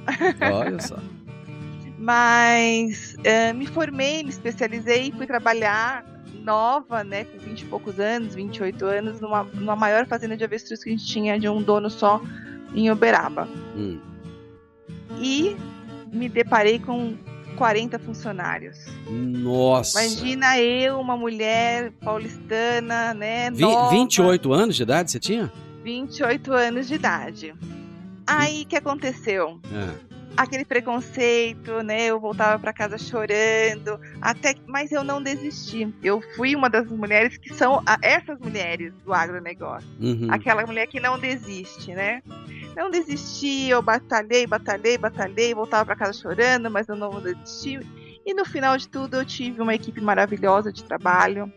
Olha 0.42 0.80
só. 0.80 0.98
Mas 2.02 3.16
uh, 3.20 3.56
me 3.56 3.68
formei, 3.68 4.24
me 4.24 4.32
especializei 4.32 5.10
e 5.10 5.12
fui 5.12 5.28
trabalhar 5.28 6.04
nova, 6.44 7.04
né, 7.04 7.26
com 7.26 7.38
20 7.38 7.62
e 7.62 7.66
poucos 7.66 8.00
anos, 8.00 8.34
28 8.34 8.84
anos, 8.86 9.22
numa, 9.22 9.44
numa 9.44 9.76
maior 9.76 10.08
fazenda 10.08 10.36
de 10.36 10.44
avestruz 10.44 10.84
que 10.84 10.90
a 10.90 10.92
gente 10.94 11.06
tinha 11.06 11.40
de 11.40 11.48
um 11.48 11.62
dono 11.62 11.92
só 11.92 12.20
em 12.74 12.90
Uberaba. 12.90 13.48
Hum. 13.78 14.00
E 15.20 15.56
me 16.12 16.28
deparei 16.28 16.80
com 16.80 17.16
40 17.56 18.00
funcionários. 18.00 18.80
Nossa! 19.08 20.04
Imagina 20.04 20.60
eu, 20.60 21.00
uma 21.00 21.16
mulher 21.16 21.92
paulistana, 22.02 23.14
né? 23.14 23.52
Vi, 23.52 23.64
28 23.92 24.52
anos 24.52 24.76
de 24.76 24.82
idade 24.82 25.12
você 25.12 25.20
tinha? 25.20 25.54
28 25.84 26.52
anos 26.52 26.88
de 26.88 26.96
idade. 26.96 27.54
Aí 28.26 28.64
o 28.64 28.66
que 28.66 28.76
aconteceu? 28.76 29.60
É 29.72 30.12
aquele 30.36 30.66
preconceito, 30.66 31.82
né? 31.84 32.06
Eu 32.06 32.20
voltava 32.20 32.58
para 32.60 32.74
casa 32.74 32.98
chorando, 32.98 34.00
até 34.22 34.56
mas 34.68 34.92
eu 34.92 35.04
não 35.04 35.22
desisti. 35.22 35.94
Eu 36.02 36.22
fui 36.36 36.56
uma 36.56 36.70
das 36.70 36.88
mulheres 36.88 37.38
que 37.38 37.54
são 37.54 37.84
essas 38.02 38.40
mulheres 38.40 38.94
do 39.06 39.14
agronegócio. 39.14 39.88
Uhum. 40.00 40.28
Aquela 40.32 40.66
mulher 40.66 40.88
que 40.88 41.00
não 41.00 41.20
desiste, 41.20 41.94
né? 41.94 42.22
Não 42.76 42.90
desisti, 42.90 43.70
eu 43.70 43.82
batalhei, 43.82 44.48
batalhei, 44.48 44.98
batalhei, 44.98 45.54
voltava 45.54 45.86
para 45.86 45.96
casa 45.96 46.14
chorando, 46.14 46.70
mas 46.72 46.88
eu 46.88 46.96
não 46.96 47.22
desisti. 47.22 47.80
E 48.26 48.34
no 48.34 48.46
final 48.46 48.78
de 48.78 48.88
tudo 48.88 49.18
eu 49.18 49.26
tive 49.26 49.62
uma 49.62 49.76
equipe 49.76 50.00
maravilhosa 50.00 50.72
de 50.72 50.84
trabalho. 50.84 51.52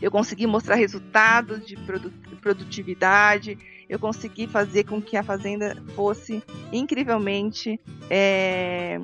Eu 0.00 0.10
consegui 0.10 0.46
mostrar 0.46 0.74
resultados 0.74 1.66
de 1.66 1.76
produtividade, 2.40 3.58
eu 3.92 3.98
consegui 3.98 4.46
fazer 4.46 4.84
com 4.84 5.02
que 5.02 5.18
a 5.18 5.22
fazenda 5.22 5.76
fosse 5.94 6.42
incrivelmente 6.72 7.78
é, 8.08 8.98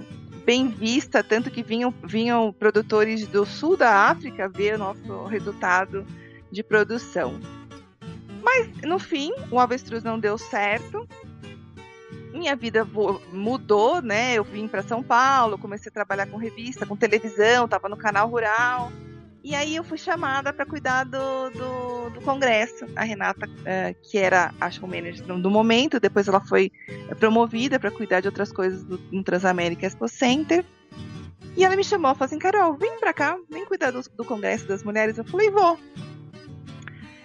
bem 0.47 0.69
vista, 0.69 1.23
tanto 1.23 1.51
que 1.51 1.63
vinham, 1.63 1.93
vinham 2.03 2.51
produtores 2.51 3.27
do 3.27 3.45
sul 3.45 3.77
da 3.77 4.09
África 4.09 4.49
ver 4.49 4.77
o 4.77 4.79
nosso 4.79 5.25
resultado 5.27 6.07
de 6.51 6.63
produção. 6.63 7.39
Mas 8.43 8.81
no 8.81 8.99
fim, 8.99 9.31
o 9.51 9.61
avestruz 9.61 10.03
não 10.03 10.19
deu 10.19 10.39
certo. 10.39 11.07
Minha 12.33 12.57
vida 12.57 12.89
mudou, 13.31 14.01
né? 14.01 14.33
Eu 14.33 14.45
vim 14.45 14.67
para 14.67 14.83
São 14.83 15.03
Paulo, 15.03 15.59
comecei 15.59 15.91
a 15.91 15.93
trabalhar 15.93 16.29
com 16.29 16.39
revista, 16.39 16.87
com 16.87 16.97
televisão, 16.97 17.67
estava 17.67 17.91
no 17.91 17.97
canal 17.99 18.27
rural. 18.27 18.91
E 19.43 19.55
aí 19.55 19.77
eu 19.77 19.85
fui 19.85 19.97
chamada 19.97 20.53
para 20.53 20.67
cuidar 20.67 21.05
do, 21.05 21.51
do, 21.51 22.11
do, 22.11 22.21
congresso. 22.23 22.87
A 22.97 23.05
Renata, 23.05 23.47
uh, 23.47 23.97
que 24.03 24.19
era, 24.19 24.53
acho, 24.61 24.85
o 24.85 24.89
manager 24.89 25.25
do 25.25 25.51
momento, 25.51 26.01
depois 26.01 26.27
ela 26.27 26.41
foi 26.41 26.73
eh, 26.89 27.15
promovida 27.15 27.79
para 27.79 27.91
cuidar 27.91 28.21
de 28.21 28.29
outras 28.29 28.53
coisas 28.53 28.85
do, 28.85 28.99
no 29.13 29.23
Transamérica 29.23 29.87
Expo 29.87 30.09
Center. 30.09 30.65
E 31.57 31.65
ela 31.65 31.77
me 31.77 31.85
chamou, 31.85 32.15
falou 32.15 32.27
assim, 32.27 32.39
Carol, 32.39 32.77
vem 32.77 32.99
pra 32.99 33.13
cá, 33.13 33.39
vem 33.49 33.65
cuidar 33.65 33.93
do, 33.93 34.03
do 34.03 34.25
Congresso 34.25 34.67
das 34.67 34.83
Mulheres. 34.83 35.19
Eu 35.19 35.25
falei, 35.25 35.51
vou. 35.51 35.79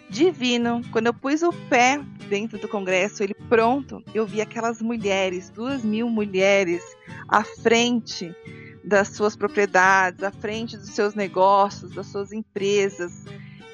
Divino. 0.10 0.82
Quando 0.91 1.08
eu 1.08 1.13
pus 1.13 1.41
o 1.41 1.51
pé 1.67 2.00
dentro 2.29 2.60
do 2.60 2.67
Congresso, 2.67 3.24
ele 3.24 3.34
pronto, 3.50 4.03
eu 4.13 4.25
vi 4.25 4.39
aquelas 4.39 4.82
mulheres, 4.82 5.50
duas 5.50 5.84
mil 5.84 6.10
mulheres 6.10 6.84
à 7.27 7.43
frente 7.43 8.34
das 8.83 9.09
suas 9.09 9.35
propriedades, 9.35 10.23
à 10.23 10.31
frente 10.31 10.77
dos 10.77 10.89
seus 10.89 11.15
negócios, 11.15 11.91
das 11.93 12.07
suas 12.07 12.31
empresas. 12.31 13.23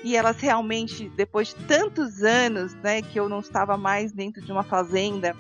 E 0.03 0.15
elas 0.15 0.39
realmente, 0.39 1.09
depois 1.09 1.49
de 1.49 1.55
tantos 1.65 2.23
anos, 2.23 2.73
né, 2.75 3.01
que 3.01 3.19
eu 3.19 3.27
não 3.27 3.39
estava 3.39 3.75
mais 3.75 4.11
dentro 4.11 4.41
de 4.41 4.51
uma 4.51 4.63
fazenda, 4.63 5.35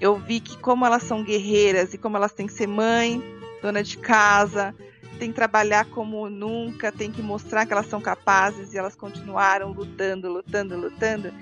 eu 0.00 0.16
vi 0.16 0.40
que 0.40 0.56
como 0.56 0.86
elas 0.86 1.02
são 1.02 1.22
guerreiras 1.22 1.92
e 1.92 1.98
como 1.98 2.16
elas 2.16 2.32
têm 2.32 2.46
que 2.46 2.52
ser 2.52 2.68
mãe, 2.68 3.22
dona 3.60 3.82
de 3.82 3.98
casa, 3.98 4.74
tem 5.18 5.30
que 5.30 5.36
trabalhar 5.36 5.84
como 5.86 6.30
nunca, 6.30 6.90
tem 6.90 7.10
que 7.10 7.22
mostrar 7.22 7.66
que 7.66 7.72
elas 7.72 7.86
são 7.86 8.00
capazes 8.00 8.72
e 8.72 8.78
elas 8.78 8.94
continuaram 8.94 9.72
lutando, 9.72 10.32
lutando, 10.32 10.76
lutando. 10.76 11.32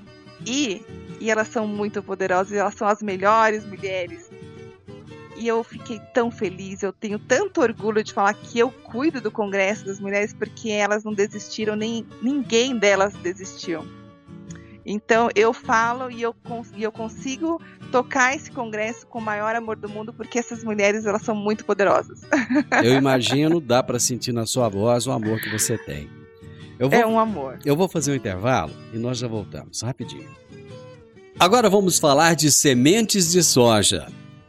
E, 0.45 0.83
e 1.21 1.31
elas 1.31 1.49
são 1.49 1.67
muito 1.67 2.03
poderosas, 2.03 2.53
elas 2.53 2.75
são 2.75 2.89
as 2.89 3.03
melhores 3.03 3.65
mulheres 3.65 4.31
e 5.41 5.49
eu 5.49 5.65
fiquei 5.65 5.99
tão 6.13 6.31
feliz. 6.31 6.83
Eu 6.83 6.93
tenho 6.93 7.19
tanto 7.19 7.63
orgulho 7.63 8.05
de 8.05 8.13
falar 8.13 8.35
que 8.35 8.59
eu 8.59 8.71
cuido 8.71 9.23
do 9.23 9.31
Congresso 9.31 9.87
das 9.87 9.99
Mulheres 9.99 10.35
porque 10.35 10.69
elas 10.69 11.03
não 11.03 11.15
desistiram, 11.15 11.75
nem 11.75 12.07
ninguém 12.21 12.77
delas 12.77 13.15
desistiu. 13.15 13.83
Então 14.85 15.31
eu 15.35 15.53
falo 15.53 16.11
e 16.11 16.21
eu, 16.21 16.35
e 16.77 16.83
eu 16.83 16.93
consigo 16.93 17.61
tocar 17.91 18.35
esse 18.35 18.51
congresso 18.51 19.07
com 19.07 19.19
o 19.19 19.23
maior 19.23 19.55
amor 19.55 19.77
do 19.77 19.89
mundo 19.89 20.13
porque 20.13 20.39
essas 20.39 20.63
mulheres 20.63 21.07
elas 21.07 21.23
são 21.23 21.35
muito 21.35 21.65
poderosas. 21.65 22.21
Eu 22.83 22.95
imagino, 22.95 23.61
dá 23.61 23.83
para 23.83 23.99
sentir 23.99 24.33
na 24.33 24.47
sua 24.47 24.69
voz 24.69 25.07
o 25.07 25.13
amor 25.13 25.41
que 25.41 25.51
você 25.51 25.77
tem. 25.77 26.09
Vou, 26.79 26.93
é 26.93 27.07
um 27.07 27.19
amor. 27.19 27.59
Eu 27.65 27.77
vou 27.77 27.89
fazer 27.89 28.13
um 28.13 28.15
intervalo 28.15 28.73
e 28.93 28.99
nós 28.99 29.19
já 29.19 29.29
voltamos 29.29 29.83
rapidinho. 29.83 30.29
Agora 31.39 31.69
vamos 31.69 31.99
falar 31.99 32.35
de 32.35 32.51
sementes 32.51 33.33
de 33.33 33.43
soja. 33.43 34.07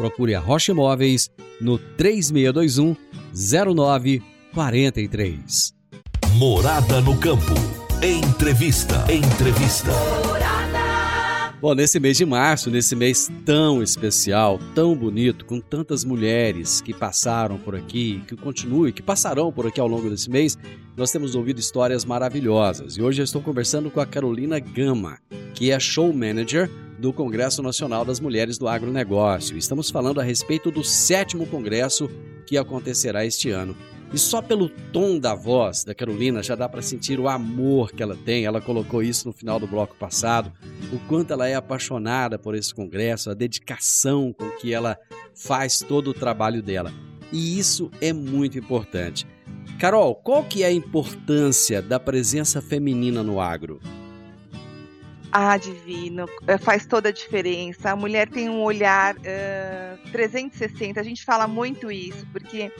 procure 0.00 0.34
a 0.34 0.40
Rocha 0.40 0.72
Imóveis 0.72 1.30
no 1.60 1.78
3621 1.78 2.96
0943. 3.34 5.74
Morada 6.36 7.02
no 7.02 7.18
campo. 7.18 7.52
Entrevista. 8.02 9.04
Entrevista. 9.12 9.90
Bom, 11.60 11.74
nesse 11.74 12.00
mês 12.00 12.16
de 12.16 12.24
março, 12.24 12.70
nesse 12.70 12.96
mês 12.96 13.30
tão 13.44 13.82
especial, 13.82 14.58
tão 14.74 14.96
bonito, 14.96 15.44
com 15.44 15.60
tantas 15.60 16.02
mulheres 16.02 16.80
que 16.80 16.94
passaram 16.94 17.58
por 17.58 17.76
aqui, 17.76 18.22
que 18.26 18.34
continuam 18.34 18.88
e 18.88 18.92
que 18.92 19.02
passarão 19.02 19.52
por 19.52 19.66
aqui 19.66 19.78
ao 19.78 19.86
longo 19.86 20.08
desse 20.08 20.30
mês, 20.30 20.56
nós 20.96 21.12
temos 21.12 21.34
ouvido 21.34 21.60
histórias 21.60 22.06
maravilhosas. 22.06 22.96
E 22.96 23.02
hoje 23.02 23.20
eu 23.20 23.24
estou 23.24 23.42
conversando 23.42 23.90
com 23.90 24.00
a 24.00 24.06
Carolina 24.06 24.58
Gama, 24.58 25.18
que 25.52 25.70
é 25.70 25.78
show 25.78 26.10
manager 26.10 26.70
do 27.00 27.14
Congresso 27.14 27.62
Nacional 27.62 28.04
das 28.04 28.20
Mulheres 28.20 28.58
do 28.58 28.68
Agronegócio. 28.68 29.56
Estamos 29.56 29.90
falando 29.90 30.20
a 30.20 30.22
respeito 30.22 30.70
do 30.70 30.84
sétimo 30.84 31.46
congresso 31.46 32.10
que 32.46 32.58
acontecerá 32.58 33.24
este 33.24 33.48
ano. 33.50 33.74
E 34.12 34.18
só 34.18 34.42
pelo 34.42 34.68
tom 34.68 35.18
da 35.18 35.34
voz 35.34 35.82
da 35.82 35.94
Carolina 35.94 36.42
já 36.42 36.54
dá 36.54 36.68
para 36.68 36.82
sentir 36.82 37.18
o 37.18 37.26
amor 37.26 37.92
que 37.92 38.02
ela 38.02 38.16
tem. 38.16 38.44
Ela 38.44 38.60
colocou 38.60 39.02
isso 39.02 39.26
no 39.26 39.32
final 39.32 39.58
do 39.58 39.66
bloco 39.66 39.96
passado, 39.96 40.52
o 40.92 40.98
quanto 41.08 41.32
ela 41.32 41.48
é 41.48 41.54
apaixonada 41.54 42.38
por 42.38 42.54
esse 42.54 42.74
congresso, 42.74 43.30
a 43.30 43.34
dedicação 43.34 44.34
com 44.34 44.50
que 44.50 44.74
ela 44.74 44.98
faz 45.34 45.78
todo 45.78 46.10
o 46.10 46.14
trabalho 46.14 46.62
dela. 46.62 46.92
E 47.32 47.58
isso 47.58 47.90
é 48.00 48.12
muito 48.12 48.58
importante. 48.58 49.26
Carol, 49.78 50.14
qual 50.14 50.44
que 50.44 50.62
é 50.62 50.66
a 50.66 50.72
importância 50.72 51.80
da 51.80 51.98
presença 51.98 52.60
feminina 52.60 53.22
no 53.22 53.40
agro? 53.40 53.80
Ah, 55.32 55.56
divino, 55.56 56.26
eh, 56.46 56.58
faz 56.58 56.84
toda 56.86 57.08
a 57.08 57.12
diferença. 57.12 57.90
A 57.90 57.96
mulher 57.96 58.28
tem 58.28 58.48
um 58.48 58.62
olhar 58.62 59.14
uh, 59.14 60.10
360, 60.10 60.98
a 60.98 61.04
gente 61.04 61.24
fala 61.24 61.46
muito 61.46 61.90
isso, 61.90 62.26
porque 62.32 62.72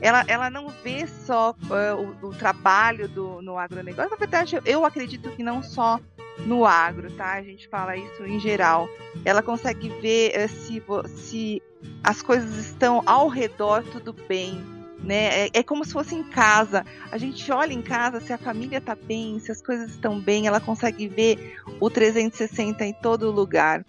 ela, 0.00 0.24
ela 0.26 0.50
não 0.50 0.68
vê 0.68 1.06
só 1.06 1.52
uh, 1.52 2.16
o, 2.22 2.28
o, 2.28 2.34
trabalho 2.34 3.08
do, 3.08 3.40
no 3.40 3.56
agronegócio. 3.56 4.10
Na 4.10 4.16
verdade, 4.16 4.60
eu 4.64 4.84
acredito 4.84 5.30
que 5.30 5.44
não 5.44 5.62
só 5.62 6.00
no 6.40 6.66
agro, 6.66 7.08
tá? 7.12 7.34
A 7.34 7.42
gente 7.42 7.68
fala 7.68 7.96
isso 7.96 8.24
em 8.24 8.40
geral. 8.40 8.88
Ela 9.24 9.40
consegue 9.40 9.88
ver 10.00 10.32
uh, 10.36 10.48
se, 10.48 10.82
se 11.06 11.62
as 12.02 12.20
coisas 12.20 12.58
estão 12.58 13.00
ao 13.06 13.28
redor 13.28 13.84
tudo 13.84 14.12
bem 14.12 14.71
né? 15.02 15.46
É, 15.46 15.50
é, 15.52 15.62
como 15.62 15.84
se 15.84 15.92
fosse 15.92 16.14
em 16.14 16.22
casa. 16.22 16.84
A 17.10 17.18
gente 17.18 17.50
olha 17.50 17.72
em 17.72 17.82
casa 17.82 18.20
se 18.20 18.32
a 18.32 18.38
família 18.38 18.78
está 18.78 18.94
bem, 18.94 19.38
se 19.38 19.50
as 19.50 19.60
coisas 19.60 19.90
estão 19.90 20.20
bem, 20.20 20.46
ela 20.46 20.60
consegue 20.60 21.08
ver 21.08 21.56
o 21.80 21.90
360 21.90 22.84
em 22.84 22.92
todo 22.92 23.30
lugar. 23.30 23.84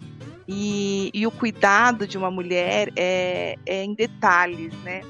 E, 0.46 1.10
e 1.14 1.26
o 1.26 1.30
cuidado 1.30 2.06
de 2.06 2.18
uma 2.18 2.30
mulher 2.30 2.92
é, 2.96 3.56
é, 3.64 3.82
em 3.82 3.94
detalhes, 3.94 4.74
né? 4.82 5.00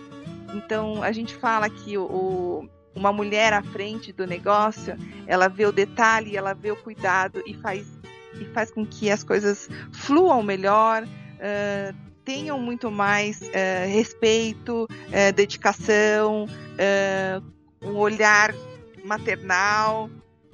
Então 0.55 1.03
a 1.03 1.11
gente 1.11 1.35
fala 1.35 1.69
que 1.69 1.99
o, 1.99 2.05
o, 2.05 2.69
uma 2.95 3.13
mulher 3.13 3.53
à 3.53 3.63
frente 3.63 4.13
do 4.13 4.27
negócio, 4.27 4.97
ela 5.27 5.49
vê 5.49 5.67
o 5.67 5.73
detalhe, 5.73 6.37
ela 6.37 6.55
vê 6.55 6.71
o 6.71 6.77
cuidado 6.77 7.43
e 7.45 7.55
faz, 7.55 7.85
e 8.41 8.45
faz 8.47 8.71
com 8.71 8.87
que 8.87 9.11
as 9.11 9.25
coisas 9.25 9.69
fluam 9.93 10.43
melhor. 10.43 11.03
Uh, 11.03 12.04
tenham 12.25 12.59
muito 12.59 12.91
mais 12.91 13.41
uh, 13.41 13.89
respeito, 13.89 14.85
uh, 14.85 15.33
dedicação, 15.35 16.45
uh, 16.45 17.87
um 17.87 17.97
olhar 17.97 18.55
maternal. 19.05 20.11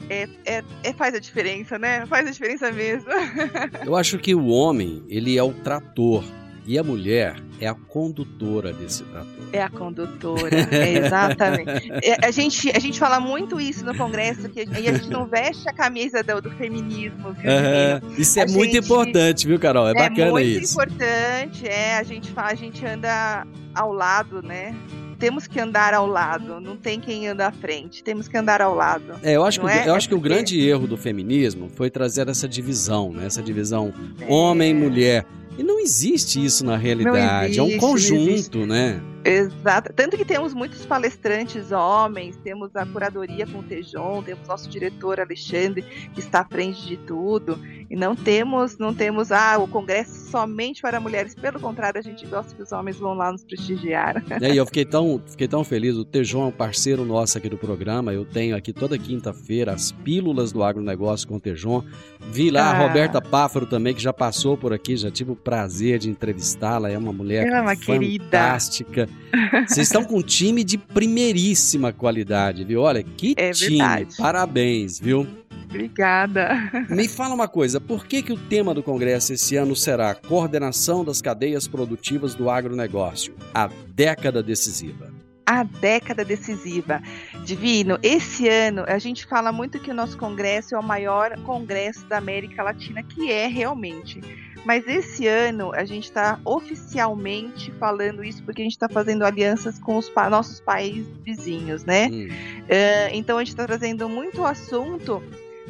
É, 0.08 0.28
é, 0.44 0.64
é, 0.82 0.92
faz 0.92 1.14
a 1.14 1.20
diferença, 1.20 1.78
né? 1.78 2.04
Faz 2.06 2.26
a 2.26 2.30
diferença 2.30 2.72
mesmo. 2.72 3.10
Eu 3.86 3.94
acho 3.94 4.18
que 4.18 4.34
o 4.34 4.46
homem, 4.46 5.04
ele 5.08 5.38
é 5.38 5.42
o 5.42 5.52
trator 5.52 6.24
e 6.70 6.78
a 6.78 6.84
mulher 6.84 7.34
é 7.60 7.66
a 7.66 7.74
condutora 7.74 8.72
desse 8.72 9.02
trator. 9.02 9.44
É 9.52 9.60
a 9.60 9.68
condutora, 9.68 10.56
é 10.70 10.98
exatamente. 10.98 11.90
É, 12.00 12.24
a, 12.24 12.30
gente, 12.30 12.70
a 12.70 12.78
gente 12.78 12.98
fala 12.98 13.18
muito 13.18 13.60
isso 13.60 13.84
no 13.84 13.94
Congresso, 13.96 14.48
que 14.48 14.60
a, 14.60 14.64
gente 14.80 15.10
não 15.10 15.26
veste 15.26 15.68
a 15.68 15.72
camisa 15.72 16.22
do, 16.22 16.40
do 16.40 16.50
feminismo, 16.52 17.32
viu? 17.32 17.50
Uhum. 17.50 18.14
Isso 18.16 18.38
é 18.38 18.44
a 18.44 18.46
muito 18.46 18.74
gente, 18.74 18.84
importante, 18.84 19.46
viu, 19.48 19.58
Carol? 19.58 19.88
É, 19.88 19.90
é 19.90 19.94
bacana 19.94 20.40
isso. 20.40 20.80
É 20.80 20.86
muito 20.86 20.94
importante, 20.94 21.66
é, 21.66 21.96
a 21.96 22.02
gente, 22.04 22.32
a 22.36 22.54
gente 22.54 22.86
anda 22.86 23.44
ao 23.74 23.92
lado, 23.92 24.40
né? 24.40 24.72
temos 25.18 25.46
que 25.46 25.60
andar 25.60 25.92
ao 25.92 26.06
lado, 26.06 26.60
não 26.60 26.76
tem 26.76 26.98
quem 26.98 27.28
anda 27.28 27.46
à 27.46 27.52
frente, 27.52 28.02
temos 28.02 28.26
que 28.26 28.36
andar 28.38 28.62
ao 28.62 28.74
lado. 28.74 29.16
É, 29.22 29.36
eu 29.36 29.44
acho, 29.44 29.60
que, 29.60 29.66
é? 29.66 29.88
eu 29.88 29.94
acho 29.94 30.08
que 30.08 30.14
o 30.14 30.20
grande 30.20 30.58
erro 30.66 30.86
do 30.86 30.96
feminismo 30.96 31.68
foi 31.68 31.90
trazer 31.90 32.26
essa 32.28 32.48
divisão, 32.48 33.12
né? 33.12 33.26
Essa 33.26 33.42
divisão 33.42 33.92
é. 34.18 34.32
homem-mulher. 34.32 35.26
E 35.60 35.62
não 35.62 35.78
existe 35.78 36.42
isso 36.42 36.64
na 36.64 36.74
realidade. 36.74 37.52
Existe, 37.52 37.60
é 37.60 37.62
um 37.62 37.76
conjunto, 37.76 38.64
né? 38.64 38.98
Exato. 39.22 39.92
Tanto 39.92 40.16
que 40.16 40.24
temos 40.24 40.54
muitos 40.54 40.86
palestrantes 40.86 41.70
homens, 41.70 42.34
temos 42.38 42.74
a 42.74 42.86
curadoria 42.86 43.46
com 43.46 43.58
o 43.58 43.62
Tejon, 43.62 44.22
temos 44.22 44.48
nosso 44.48 44.70
diretor 44.70 45.20
Alexandre, 45.20 45.82
que 46.14 46.20
está 46.20 46.40
à 46.40 46.44
frente 46.46 46.86
de 46.86 46.96
tudo. 46.96 47.60
E 47.90 47.96
não 47.96 48.14
temos, 48.14 48.78
não 48.78 48.94
temos 48.94 49.32
ah, 49.32 49.58
o 49.58 49.66
congresso 49.66 50.30
somente 50.30 50.80
para 50.80 51.00
mulheres. 51.00 51.34
Pelo 51.34 51.58
contrário, 51.58 51.98
a 51.98 52.02
gente 52.02 52.24
gosta 52.24 52.54
que 52.54 52.62
os 52.62 52.70
homens 52.70 52.96
vão 52.96 53.14
lá 53.14 53.32
nos 53.32 53.42
prestigiar. 53.42 54.24
E 54.40 54.44
aí, 54.44 54.56
eu 54.56 54.64
fiquei 54.64 54.84
tão, 54.84 55.20
fiquei 55.26 55.48
tão 55.48 55.64
feliz. 55.64 55.96
O 55.96 56.04
Tejon 56.04 56.44
é 56.44 56.46
um 56.46 56.52
parceiro 56.52 57.04
nosso 57.04 57.36
aqui 57.36 57.48
do 57.48 57.58
programa. 57.58 58.12
Eu 58.12 58.24
tenho 58.24 58.56
aqui 58.56 58.72
toda 58.72 58.96
quinta-feira 58.96 59.72
as 59.72 59.90
pílulas 59.90 60.52
do 60.52 60.62
agronegócio 60.62 61.26
com 61.26 61.34
o 61.34 61.40
Tejon. 61.40 61.82
Vi 62.30 62.48
lá 62.48 62.70
ah. 62.70 62.70
a 62.70 62.86
Roberta 62.86 63.20
Páfaro 63.20 63.66
também, 63.66 63.92
que 63.92 64.00
já 64.00 64.12
passou 64.12 64.56
por 64.56 64.72
aqui, 64.72 64.96
já 64.96 65.10
tive 65.10 65.32
o 65.32 65.36
prazer 65.36 65.98
de 65.98 66.08
entrevistá-la. 66.08 66.88
É 66.90 66.96
uma 66.96 67.12
mulher 67.12 67.44
Ela 67.44 67.56
é 67.56 67.60
uma 67.60 67.76
fantástica. 67.76 69.08
Querida. 69.08 69.66
Vocês 69.66 69.88
estão 69.88 70.04
com 70.04 70.18
um 70.18 70.22
time 70.22 70.62
de 70.62 70.78
primeiríssima 70.78 71.92
qualidade, 71.92 72.62
viu? 72.62 72.82
Olha, 72.82 73.02
que 73.02 73.34
é 73.36 73.50
time. 73.50 73.78
Verdade. 73.78 74.16
Parabéns, 74.16 75.00
viu? 75.00 75.26
Obrigada. 75.70 76.50
Me 76.90 77.06
fala 77.06 77.32
uma 77.32 77.46
coisa, 77.46 77.79
por 77.86 78.06
que, 78.06 78.22
que 78.22 78.32
o 78.32 78.36
tema 78.36 78.72
do 78.74 78.82
congresso 78.82 79.32
esse 79.32 79.56
ano 79.56 79.74
será 79.74 80.14
Coordenação 80.14 81.04
das 81.04 81.20
Cadeias 81.20 81.66
Produtivas 81.66 82.34
do 82.34 82.50
Agronegócio, 82.50 83.34
a 83.54 83.68
década 83.88 84.42
decisiva? 84.42 85.10
a 85.50 85.64
década 85.64 86.24
decisiva. 86.24 87.02
Divino, 87.44 87.98
esse 88.04 88.48
ano 88.48 88.84
a 88.86 89.00
gente 89.00 89.26
fala 89.26 89.50
muito 89.50 89.80
que 89.80 89.90
o 89.90 89.94
nosso 89.94 90.16
congresso 90.16 90.76
é 90.76 90.78
o 90.78 90.82
maior 90.82 91.36
congresso 91.42 92.06
da 92.06 92.18
América 92.18 92.62
Latina, 92.62 93.02
que 93.02 93.32
é 93.32 93.48
realmente. 93.48 94.20
Mas 94.64 94.86
esse 94.86 95.26
ano 95.26 95.72
a 95.74 95.84
gente 95.84 96.04
está 96.04 96.38
oficialmente 96.44 97.72
falando 97.80 98.22
isso 98.22 98.44
porque 98.44 98.62
a 98.62 98.64
gente 98.64 98.74
está 98.74 98.88
fazendo 98.88 99.24
alianças 99.24 99.76
com 99.80 99.96
os 99.96 100.08
pa 100.08 100.30
nossos 100.30 100.60
países 100.60 101.08
vizinhos, 101.24 101.84
né? 101.84 102.08
Hum. 102.08 102.28
Uh, 102.28 103.10
então 103.12 103.36
a 103.36 103.40
gente 103.40 103.48
está 103.48 103.66
trazendo 103.66 104.08
muito 104.08 104.44
assunto 104.44 105.20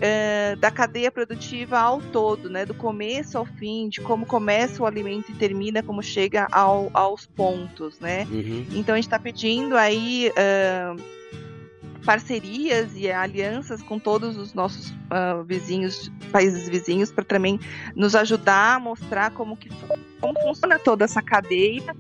uh, 0.01 0.57
da 0.57 0.71
cadeia 0.71 1.11
produtiva 1.11 1.79
ao 1.79 2.01
todo, 2.01 2.49
né? 2.49 2.65
Do 2.65 2.75
começo 2.75 3.37
ao 3.39 3.45
fim, 3.45 3.89
de 3.89 4.01
como 4.01 4.27
começa 4.27 4.83
o 4.83 4.87
alimento 4.87 5.31
e 5.31 5.35
termina, 5.35 5.83
como 5.83 6.03
chega 6.03 6.49
ao, 6.51 6.91
aos 6.93 7.27
pontos, 7.27 8.01
né? 8.01 8.27
Uhum. 8.31 8.67
Então 8.73 8.95
a 8.95 8.99
gente 8.99 9.07
está 9.07 9.19
pedindo 9.19 9.77
aí. 9.77 10.31
Uh, 10.31 11.21
parcerias 12.05 12.97
e 12.97 13.11
alianças 13.11 13.83
com 13.83 13.99
todos 13.99 14.39
os 14.39 14.55
nossos 14.55 14.91
uh, 14.91 15.45
vizinhos, 15.45 16.11
países 16.33 16.67
vizinhos, 16.67 17.13
para 17.13 17.25
também 17.25 17.61
nos 17.95 18.15
ajudar 18.15 18.77
a 18.77 18.81
mostrar 18.81 19.31
como 19.33 19.55
que 19.55 19.69
como 20.19 20.41
funciona 20.41 20.79
toda 20.79 21.05
essa 21.05 21.21
cadeia 21.21 21.95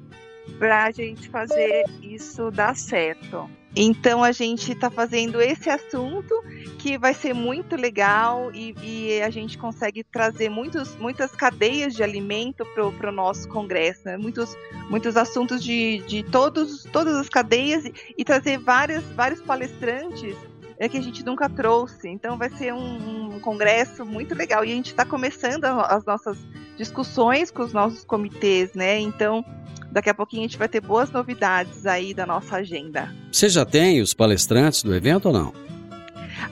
para 0.59 0.85
a 0.85 0.91
gente 0.91 1.29
fazer 1.29 1.85
isso 2.03 2.51
dar 2.51 2.75
certo. 2.75 3.49
Então 3.75 4.25
a 4.25 4.33
gente 4.33 4.73
está 4.73 4.91
fazendo 4.91 5.41
esse 5.41 5.71
assunto 5.71 6.35
que 6.79 6.99
vai 6.99 7.15
ser 7.15 7.33
muito 7.33 7.77
legal 7.77 8.51
e, 8.53 8.75
e, 8.83 9.23
a 9.23 9.31
gente 9.31 9.57
consegue 9.57 10.03
trazer 10.03 10.49
muitos, 10.49 10.97
muitas 10.97 11.31
cadeias 11.33 11.95
de 11.95 12.03
alimento 12.03 12.65
para 12.75 13.11
o 13.11 13.13
nosso 13.13 13.47
congresso, 13.49 14.01
né? 14.07 14.17
muitos, 14.17 14.57
muitos 14.89 15.17
assuntos 15.17 15.63
de, 15.63 15.99
de 16.07 16.23
todos, 16.25 16.85
todas 16.85 17.15
as 17.15 17.29
cadeias 17.29 17.85
e, 17.85 17.95
e 18.19 18.25
trazer 18.25 18.59
várias, 18.59 19.05
vários 19.13 19.41
palestrantes 19.41 20.37
é 20.81 20.89
que 20.89 20.97
a 20.97 21.03
gente 21.03 21.25
nunca 21.25 21.49
trouxe. 21.49 22.09
Então 22.09 22.39
vai 22.39 22.49
ser 22.49 22.73
um, 22.73 23.35
um 23.35 23.41
congresso 23.41 24.05
muito 24.05 24.35
legal 24.35 24.65
e 24.65 24.73
a 24.73 24.75
gente 24.75 24.87
está 24.87 25.05
começando 25.05 25.67
as 25.67 26.05
nossas 26.07 26.39
discussões 26.77 27.51
com 27.51 27.63
os 27.63 27.73
nossos 27.75 28.03
comitês, 28.03 28.73
né? 28.73 28.99
Então 28.99 29.45
daqui 29.93 30.09
a 30.09 30.15
pouquinho 30.15 30.43
a 30.43 30.47
gente 30.47 30.57
vai 30.57 30.69
ter 30.69 30.81
boas 30.81 31.11
novidades 31.11 31.85
aí 31.85 32.15
da 32.15 32.25
nossa 32.25 32.57
agenda. 32.57 33.15
Você 33.31 33.49
já 33.51 33.65
tem 33.67 34.01
os 34.01 34.15
palestrantes 34.15 34.83
do 34.83 34.95
evento 34.95 35.27
ou 35.27 35.35
não? 35.35 35.53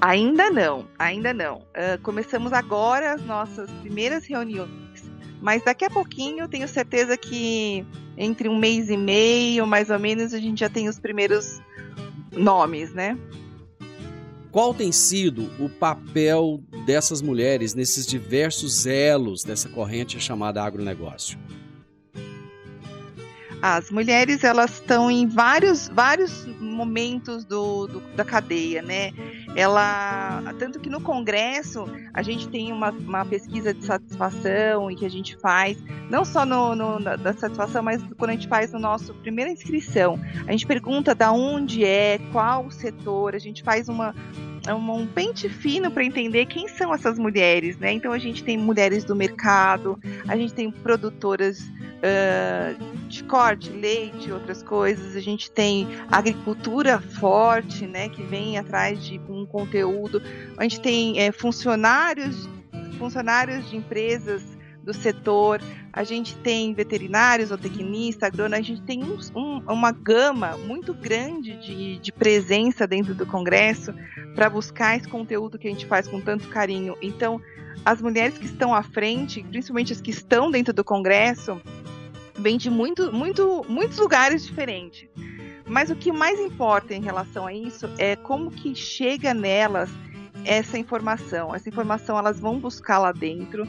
Ainda 0.01 0.51
não, 0.51 0.87
ainda 0.99 1.33
não. 1.33 1.59
Uh, 1.59 2.01
começamos 2.03 2.53
agora 2.53 3.15
as 3.15 3.25
nossas 3.25 3.71
primeiras 3.81 4.27
reuniões, 4.27 4.71
mas 5.41 5.65
daqui 5.65 5.87
a 5.87 5.91
pouquinho 5.91 6.47
tenho 6.47 6.69
certeza 6.69 7.17
que 7.17 7.87
entre 8.19 8.49
um 8.49 8.59
mês 8.59 8.91
e 8.91 8.97
meio, 8.97 9.67
mais 9.67 9.89
ou 9.89 9.99
menos, 9.99 10.35
a 10.35 10.39
gente 10.39 10.61
já 10.61 10.69
tem 10.69 10.89
os 10.89 10.99
primeiros 10.99 11.61
nomes, 12.37 12.93
né? 12.93 13.17
Qual 14.59 14.75
tem 14.75 14.91
sido 14.91 15.49
o 15.63 15.69
papel 15.69 16.61
dessas 16.85 17.23
mulheres 17.23 17.75
nesses 17.75 18.05
diversos 18.05 18.87
elos 18.87 19.45
dessa 19.45 19.69
corrente 19.69 20.19
chamada 20.19 20.65
agronegócio? 20.65 21.39
As 23.61 23.91
mulheres 23.91 24.45
elas 24.45 24.75
estão 24.75 25.11
em 25.11 25.27
vários, 25.27 25.89
vários 25.89 26.47
momentos 26.61 27.45
do, 27.45 27.87
do, 27.87 28.01
da 28.15 28.25
cadeia, 28.25 28.83
né? 28.83 29.11
Ela, 29.57 30.43
tanto 30.59 30.79
que 30.79 30.89
no 30.89 31.01
Congresso 31.01 31.85
a 32.15 32.23
gente 32.23 32.49
tem 32.49 32.73
uma, 32.73 32.91
uma 32.91 33.25
pesquisa 33.25 33.75
de 33.75 33.85
satisfação 33.85 34.91
e 34.91 34.97
que 34.97 35.05
a 35.05 35.11
gente 35.11 35.37
faz, 35.39 35.77
não 36.09 36.25
só 36.25 36.47
no, 36.47 36.77
no 36.77 37.01
da 37.01 37.33
satisfação, 37.33 37.83
mas 37.83 38.03
quando 38.17 38.31
a 38.31 38.35
gente 38.35 38.47
faz 38.47 38.73
no 38.73 38.79
nosso 38.79 39.13
primeira 39.15 39.51
inscrição, 39.51 40.19
a 40.47 40.53
gente 40.53 40.67
pergunta 40.67 41.15
da 41.15 41.33
onde 41.33 41.85
é, 41.85 42.19
qual 42.31 42.71
setor, 42.71 43.35
a 43.35 43.39
gente 43.39 43.63
faz 43.63 43.89
uma 43.89 44.15
um 44.75 45.07
pente 45.07 45.49
fino 45.49 45.91
para 45.91 46.05
entender 46.05 46.47
quem 46.47 46.69
são 46.69 46.93
essas 46.93 47.19
mulheres, 47.19 47.79
né? 47.79 47.93
Então 47.93 48.13
a 48.13 48.19
gente 48.19 48.43
tem 48.45 48.57
mulheres 48.57 49.05
do 49.05 49.17
mercado, 49.17 49.99
a 50.27 50.37
gente 50.37 50.53
tem 50.53 50.71
produtoras 50.71 51.61
uh, 51.61 53.09
de 53.09 53.25
corte, 53.25 53.71
leite, 53.71 54.31
outras 54.31 54.63
coisas. 54.63 55.17
A 55.17 55.21
gente 55.21 55.51
tem 55.51 55.89
agricultura 56.11 57.01
forte, 57.01 57.87
né, 57.87 58.09
que 58.09 58.23
vem 58.23 58.59
atrás 58.59 59.03
de 59.05 59.21
um 59.29 59.47
conteúdo. 59.47 60.23
A 60.57 60.63
gente 60.63 60.81
tem 60.81 61.19
é, 61.21 61.33
funcionários, 61.33 62.49
funcionários 62.99 63.69
de 63.71 63.77
empresas 63.77 64.58
do 64.89 64.95
setor. 64.95 65.61
A 65.93 66.03
gente 66.03 66.35
tem 66.37 66.73
veterinários, 66.73 67.51
zootecnista, 67.51 68.27
agrônomo. 68.27 68.57
A 68.57 68.63
gente 68.63 68.81
tem 68.83 69.05
um, 69.05 69.19
um, 69.37 69.59
uma 69.71 69.93
gama 69.93 70.57
muito 70.57 70.95
grande 70.95 71.59
de, 71.59 71.99
de 71.99 72.11
presença 72.11 72.87
dentro 72.87 73.15
do 73.15 73.27
Congresso 73.27 73.93
para 74.35 74.49
buscar 74.49 74.97
esse 74.97 75.07
conteúdo 75.07 75.59
que 75.59 75.69
a 75.69 75.71
gente 75.71 75.85
faz 75.85 76.09
com 76.09 76.21
tanto 76.23 76.49
carinho. 76.49 76.97
Então, 77.03 77.39
as 77.85 78.01
mulheres 78.01 78.39
que 78.39 78.47
estão 78.47 78.73
à 78.75 78.83
frente, 78.83 79.43
principalmente 79.43 79.93
as 79.93 80.01
que 80.01 80.11
estão 80.11 80.51
dentro 80.51 80.73
do 80.73 80.83
Congresso, 80.83 81.61
vem 82.39 82.57
de 82.57 82.71
muito, 82.71 83.13
muito, 83.13 83.67
muitos 83.69 83.99
lugares 83.99 84.47
diferentes. 84.47 85.07
Mas 85.67 85.91
o 85.91 85.97
que 85.97 86.11
mais 86.11 86.41
importa 86.41 86.95
em 86.95 87.03
relação 87.03 87.47
a 87.47 87.53
isso 87.53 87.91
é 87.99 88.17
como 88.17 88.51
que 88.51 88.75
chega 88.75 89.35
nelas 89.35 89.91
essa 90.49 90.79
informação. 90.79 91.55
Essa 91.55 91.69
informação 91.69 92.19
elas 92.19 92.41
vão 92.41 92.59
buscar 92.59 92.99
lá 92.99 93.13
dentro, 93.13 93.67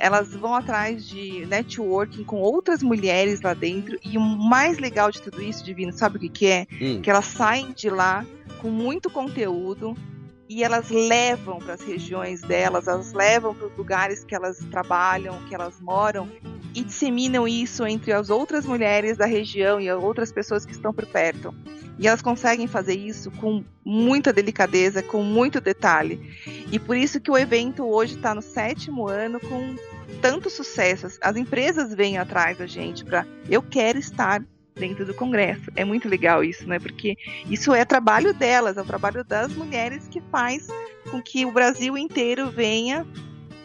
elas 0.00 0.34
vão 0.34 0.54
atrás 0.54 1.06
de 1.06 1.46
networking 1.46 2.22
com 2.22 2.36
outras 2.36 2.82
mulheres 2.82 3.40
lá 3.40 3.54
dentro. 3.54 3.98
E 4.04 4.18
o 4.18 4.20
mais 4.20 4.78
legal 4.78 5.10
de 5.10 5.22
tudo 5.22 5.42
isso, 5.42 5.64
Divino, 5.64 5.92
sabe 5.92 6.18
o 6.18 6.20
que, 6.20 6.28
que 6.28 6.46
é? 6.46 6.66
Hum. 6.80 7.00
Que 7.00 7.10
elas 7.10 7.24
saem 7.24 7.72
de 7.72 7.88
lá 7.88 8.24
com 8.60 8.70
muito 8.70 9.10
conteúdo, 9.10 9.96
e 10.48 10.62
elas 10.62 10.90
levam 10.90 11.58
para 11.58 11.72
as 11.72 11.80
regiões 11.80 12.42
delas, 12.42 12.86
elas 12.86 13.14
levam 13.14 13.54
para 13.54 13.68
os 13.68 13.76
lugares 13.76 14.22
que 14.22 14.34
elas 14.34 14.58
trabalham, 14.70 15.42
que 15.48 15.54
elas 15.54 15.80
moram 15.80 16.28
e 16.74 16.84
disseminam 16.84 17.48
isso 17.48 17.86
entre 17.86 18.12
as 18.12 18.28
outras 18.28 18.66
mulheres 18.66 19.16
da 19.16 19.24
região 19.24 19.80
e 19.80 19.90
outras 19.90 20.30
pessoas 20.30 20.66
que 20.66 20.72
estão 20.72 20.92
por 20.92 21.06
perto. 21.06 21.54
E 21.98 22.06
elas 22.06 22.22
conseguem 22.22 22.66
fazer 22.66 22.94
isso 22.94 23.30
com 23.32 23.64
muita 23.84 24.32
delicadeza, 24.32 25.02
com 25.02 25.22
muito 25.22 25.60
detalhe. 25.60 26.20
E 26.70 26.78
por 26.78 26.96
isso 26.96 27.20
que 27.20 27.30
o 27.30 27.36
evento 27.36 27.84
hoje 27.84 28.16
está 28.16 28.34
no 28.34 28.42
sétimo 28.42 29.08
ano 29.08 29.38
com 29.40 29.76
tanto 30.20 30.48
sucesso. 30.48 31.06
As 31.20 31.36
empresas 31.36 31.94
vêm 31.94 32.18
atrás 32.18 32.58
da 32.58 32.66
gente 32.66 33.04
para 33.04 33.26
eu 33.48 33.62
quero 33.62 33.98
estar 33.98 34.42
dentro 34.74 35.04
do 35.04 35.14
Congresso. 35.14 35.70
É 35.76 35.84
muito 35.84 36.08
legal 36.08 36.42
isso, 36.42 36.66
né? 36.66 36.78
Porque 36.78 37.16
isso 37.48 37.74
é 37.74 37.84
trabalho 37.84 38.32
delas, 38.32 38.76
é 38.76 38.82
o 38.82 38.86
trabalho 38.86 39.22
das 39.24 39.52
mulheres 39.52 40.08
que 40.08 40.20
faz 40.30 40.68
com 41.10 41.20
que 41.20 41.44
o 41.44 41.52
Brasil 41.52 41.96
inteiro 41.98 42.50
venha 42.50 43.06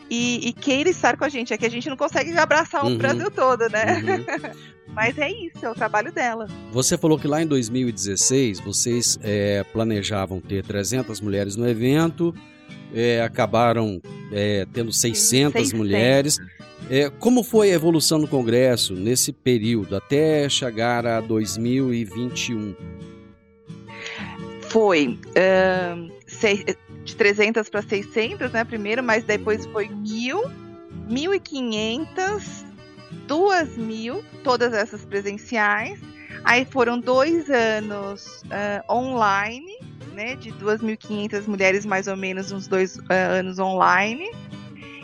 e, 0.10 0.50
e 0.50 0.54
queira 0.54 0.90
estar 0.90 1.18
com 1.18 1.24
a 1.24 1.30
gente. 1.30 1.54
É 1.54 1.58
que 1.58 1.66
a 1.66 1.72
gente 1.72 1.90
não 1.90 1.98
consegue 1.98 2.38
abraçar 2.38 2.84
o 2.84 2.88
uhum. 2.88 2.98
Brasil 2.98 3.32
todo, 3.32 3.70
né? 3.70 4.02
Uhum. 4.02 4.68
Mas 4.98 5.16
é 5.20 5.30
isso, 5.30 5.64
é 5.64 5.70
o 5.70 5.76
trabalho 5.76 6.12
dela. 6.12 6.48
Você 6.72 6.98
falou 6.98 7.20
que 7.20 7.28
lá 7.28 7.40
em 7.40 7.46
2016 7.46 8.60
vocês 8.62 9.20
é, 9.22 9.64
planejavam 9.72 10.42
ter 10.42 10.66
300 10.66 11.22
mulheres 11.22 11.56
no 11.56 11.70
evento, 11.70 12.34
é, 12.92 13.22
acabaram 13.22 14.02
é, 14.32 14.66
tendo 14.74 14.92
600, 14.92 15.54
600 15.54 15.74
mulheres. 15.74 16.40
É, 16.90 17.12
como 17.12 17.44
foi 17.44 17.70
a 17.70 17.76
evolução 17.76 18.18
no 18.18 18.28
Congresso 18.28 18.96
nesse 18.96 19.32
período, 19.32 19.96
até 19.96 20.50
chegar 20.50 21.06
a 21.06 21.22
2021? 21.22 22.76
Foi 24.62 25.10
uh, 25.10 26.12
seis, 26.26 26.66
de 27.04 27.16
300 27.16 27.70
para 27.70 27.84
600, 27.84 28.52
né, 28.52 28.64
primeiro, 28.64 29.04
mas 29.04 29.24
depois 29.24 29.64
foi 29.68 29.90
1.000, 29.90 30.52
1.500, 31.08 32.67
2.000, 33.28 34.24
todas 34.44 34.74
essas 34.74 35.06
presenciais. 35.06 36.00
Aí 36.44 36.66
foram 36.66 37.00
dois 37.00 37.50
anos 37.50 38.44
uh, 38.44 38.94
online, 38.94 39.80
né, 40.14 40.36
de 40.36 40.52
2.500 40.54 41.48
mulheres 41.48 41.86
mais 41.86 42.08
ou 42.08 42.16
menos, 42.16 42.52
uns 42.52 42.68
dois 42.68 42.96
uh, 42.96 43.04
anos 43.38 43.60
online. 43.60 44.32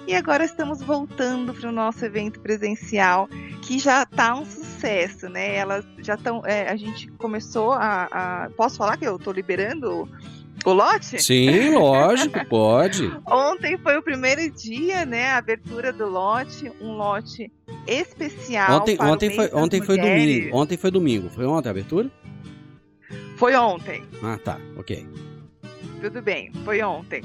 E 0.06 0.16
agora 0.16 0.44
estamos 0.44 0.82
voltando 0.82 1.54
para 1.54 1.70
o 1.70 1.72
nosso 1.72 2.04
evento 2.04 2.40
presencial, 2.42 3.30
que 3.62 3.80
já 3.80 4.04
está 4.04 4.36
um 4.36 4.46
sucesso, 4.46 5.30
né? 5.30 5.56
Elas 5.56 5.86
já 6.00 6.16
estão. 6.16 6.46
É, 6.46 6.70
a 6.70 6.76
gente 6.76 7.10
começou 7.12 7.72
a, 7.72 8.10
a, 8.12 8.50
Posso 8.50 8.78
falar 8.78 8.98
que 8.98 9.06
eu 9.06 9.16
estou 9.16 9.32
liberando 9.32 10.10
o 10.66 10.74
lote? 10.74 11.24
Sim, 11.24 11.76
lógico, 11.80 12.46
pode. 12.48 13.10
Ontem 13.26 13.78
foi 13.78 13.96
o 13.98 14.04
primeiro 14.04 14.52
dia, 14.52 15.06
né? 15.06 15.32
A 15.32 15.38
abertura 15.38 15.94
do 15.94 16.08
lote, 16.08 16.70
um 16.82 16.98
lote 16.98 17.50
especial. 17.88 18.82
Ontem, 18.82 18.98
ontem 19.00 19.30
foi, 19.36 19.50
ontem 19.54 19.82
foi 19.82 19.98
domingo. 19.98 20.56
Ontem 20.56 20.78
foi 20.78 20.92
domingo. 20.92 21.30
Foi 21.30 21.46
ontem 21.46 21.70
a 21.70 21.72
abertura? 21.72 22.12
Foi 23.38 23.56
ontem. 23.56 24.04
Ah, 24.22 24.38
tá, 24.38 24.60
ok. 24.78 25.06
Tudo 26.02 26.22
bem, 26.22 26.52
foi 26.66 26.82
ontem. 26.82 27.22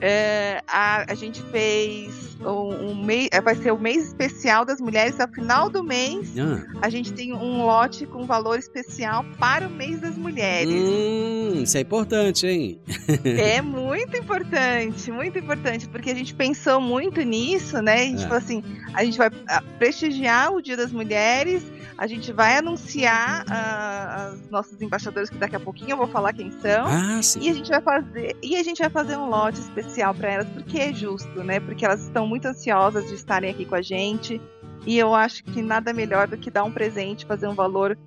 É, 0.00 0.62
a, 0.66 1.10
a 1.12 1.14
gente 1.14 1.42
fez 1.44 2.36
um, 2.40 2.90
um 2.90 3.04
mês, 3.04 3.28
vai 3.44 3.54
ser 3.54 3.70
o 3.72 3.78
mês 3.78 4.06
especial 4.08 4.64
das 4.64 4.80
mulheres. 4.80 5.20
Ao 5.20 5.28
final 5.28 5.68
do 5.68 5.82
mês, 5.84 6.32
Ah. 6.38 6.62
a 6.82 6.88
gente 6.88 7.12
tem 7.12 7.32
um 7.34 7.64
lote 7.66 8.06
com 8.06 8.24
valor 8.26 8.58
especial 8.58 9.24
para 9.38 9.66
o 9.68 9.70
mês 9.70 10.00
das 10.00 10.16
mulheres. 10.16 10.72
Hum, 10.72 11.62
isso 11.62 11.76
é 11.76 11.80
importante, 11.80 12.46
hein? 12.46 12.80
É 13.24 13.60
muito 13.60 14.16
importante, 14.16 15.10
muito 15.12 15.38
importante, 15.38 15.88
porque 15.88 16.10
a 16.10 16.14
gente 16.14 16.34
pensou 16.34 16.80
muito 16.80 17.20
nisso, 17.22 17.80
né? 17.82 17.94
A 18.02 18.06
gente 18.06 18.20
É. 18.22 18.28
falou 18.28 18.38
assim: 18.38 18.62
a 18.94 19.04
gente 19.04 19.18
vai 19.18 19.30
ah, 19.48 19.62
prestigiar 19.78 20.52
o 20.52 20.62
Dia 20.62 20.76
das 20.76 20.92
Mulheres, 20.92 21.62
a 21.98 22.06
gente 22.06 22.32
vai 22.32 22.56
anunciar 22.56 23.44
ah, 23.50 24.30
as 24.32 24.50
nossas 24.50 24.80
embaixadoras, 24.80 25.28
que 25.28 25.36
daqui 25.36 25.56
a 25.56 25.60
pouquinho 25.60 25.90
eu 25.90 25.96
vou 25.98 26.08
falar 26.08 26.32
quem 26.32 26.50
são. 26.50 26.86
Ah, 26.86 27.20
sim. 27.22 27.40
E 27.42 27.50
a 27.50 27.54
gente 27.54 27.68
vai 27.68 27.80
fazer, 27.82 28.36
e 28.42 28.56
a 28.56 28.62
gente 28.62 28.78
vai 28.78 28.88
fazer 28.90 29.16
um 29.18 29.28
lote 29.28 29.60
especial 29.60 29.89
para 30.18 30.30
elas, 30.30 30.48
porque 30.48 30.78
é 30.78 30.92
justo, 30.92 31.42
né? 31.42 31.60
Porque 31.60 31.84
elas 31.84 32.02
estão 32.02 32.26
muito 32.26 32.46
ansiosas 32.46 33.08
de 33.08 33.14
estarem 33.14 33.50
aqui 33.50 33.64
com 33.64 33.74
a 33.74 33.82
gente. 33.82 34.40
E 34.86 34.96
eu 34.98 35.14
acho 35.14 35.44
que 35.44 35.60
nada 35.60 35.92
melhor 35.92 36.26
do 36.26 36.36
que 36.36 36.50
dar 36.50 36.64
um 36.64 36.72
presente, 36.72 37.26
fazer 37.26 37.46
um 37.46 37.54
valor 37.54 37.98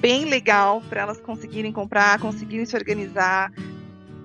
bem 0.00 0.24
legal 0.26 0.82
para 0.88 1.02
elas 1.02 1.20
conseguirem 1.20 1.72
comprar, 1.72 2.18
conseguirem 2.18 2.66
se 2.66 2.76
organizar, 2.76 3.52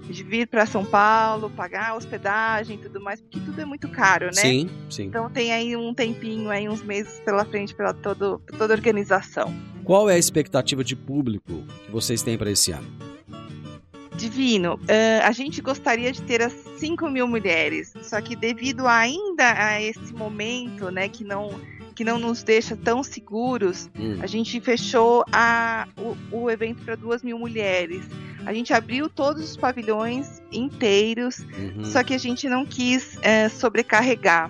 de 0.09 0.23
vir 0.23 0.47
para 0.47 0.65
São 0.65 0.83
Paulo, 0.83 1.49
pagar 1.49 1.89
a 1.89 1.95
hospedagem 1.95 2.75
e 2.75 2.79
tudo 2.79 2.99
mais, 2.99 3.21
porque 3.21 3.39
tudo 3.39 3.61
é 3.61 3.65
muito 3.65 3.87
caro, 3.89 4.25
né? 4.27 4.33
Sim, 4.33 4.69
sim. 4.89 5.03
Então 5.05 5.29
tem 5.29 5.53
aí 5.53 5.75
um 5.75 5.93
tempinho, 5.93 6.49
aí 6.49 6.67
uns 6.67 6.81
meses 6.83 7.19
pela 7.21 7.45
frente 7.45 7.75
todo, 8.01 8.41
toda 8.57 8.73
organização. 8.73 9.53
Qual 9.83 10.09
é 10.09 10.15
a 10.15 10.17
expectativa 10.17 10.83
de 10.83 10.95
público 10.95 11.63
que 11.85 11.91
vocês 11.91 12.21
têm 12.21 12.37
para 12.37 12.51
esse 12.51 12.71
ano? 12.71 13.08
Divino, 14.19 14.79
ah, 14.87 15.27
a 15.27 15.31
gente 15.31 15.61
gostaria 15.61 16.11
de 16.11 16.21
ter 16.21 16.41
as 16.41 16.53
5 16.77 17.09
mil 17.09 17.27
mulheres, 17.27 17.93
só 18.01 18.21
que 18.21 18.35
devido 18.35 18.85
ainda 18.85 19.53
a 19.53 19.81
esse 19.81 20.13
momento, 20.13 20.91
né, 20.91 21.07
que 21.07 21.23
não, 21.23 21.59
que 21.95 22.03
não 22.03 22.19
nos 22.19 22.43
deixa 22.43 22.75
tão 22.75 23.01
seguros, 23.01 23.89
Hum, 23.97 24.19
a 24.21 24.27
gente 24.27 24.59
fechou 24.59 25.23
a, 25.31 25.87
o, 25.97 26.43
o 26.43 26.49
evento 26.49 26.83
para 26.83 26.95
2 26.95 27.23
mil 27.23 27.39
mulheres. 27.39 28.03
A 28.45 28.53
gente 28.53 28.73
abriu 28.73 29.09
todos 29.09 29.43
os 29.43 29.57
pavilhões 29.57 30.41
inteiros, 30.51 31.39
uhum. 31.39 31.83
só 31.83 32.03
que 32.03 32.13
a 32.13 32.17
gente 32.17 32.47
não 32.47 32.65
quis 32.65 33.17
eh, 33.21 33.49
sobrecarregar. 33.49 34.49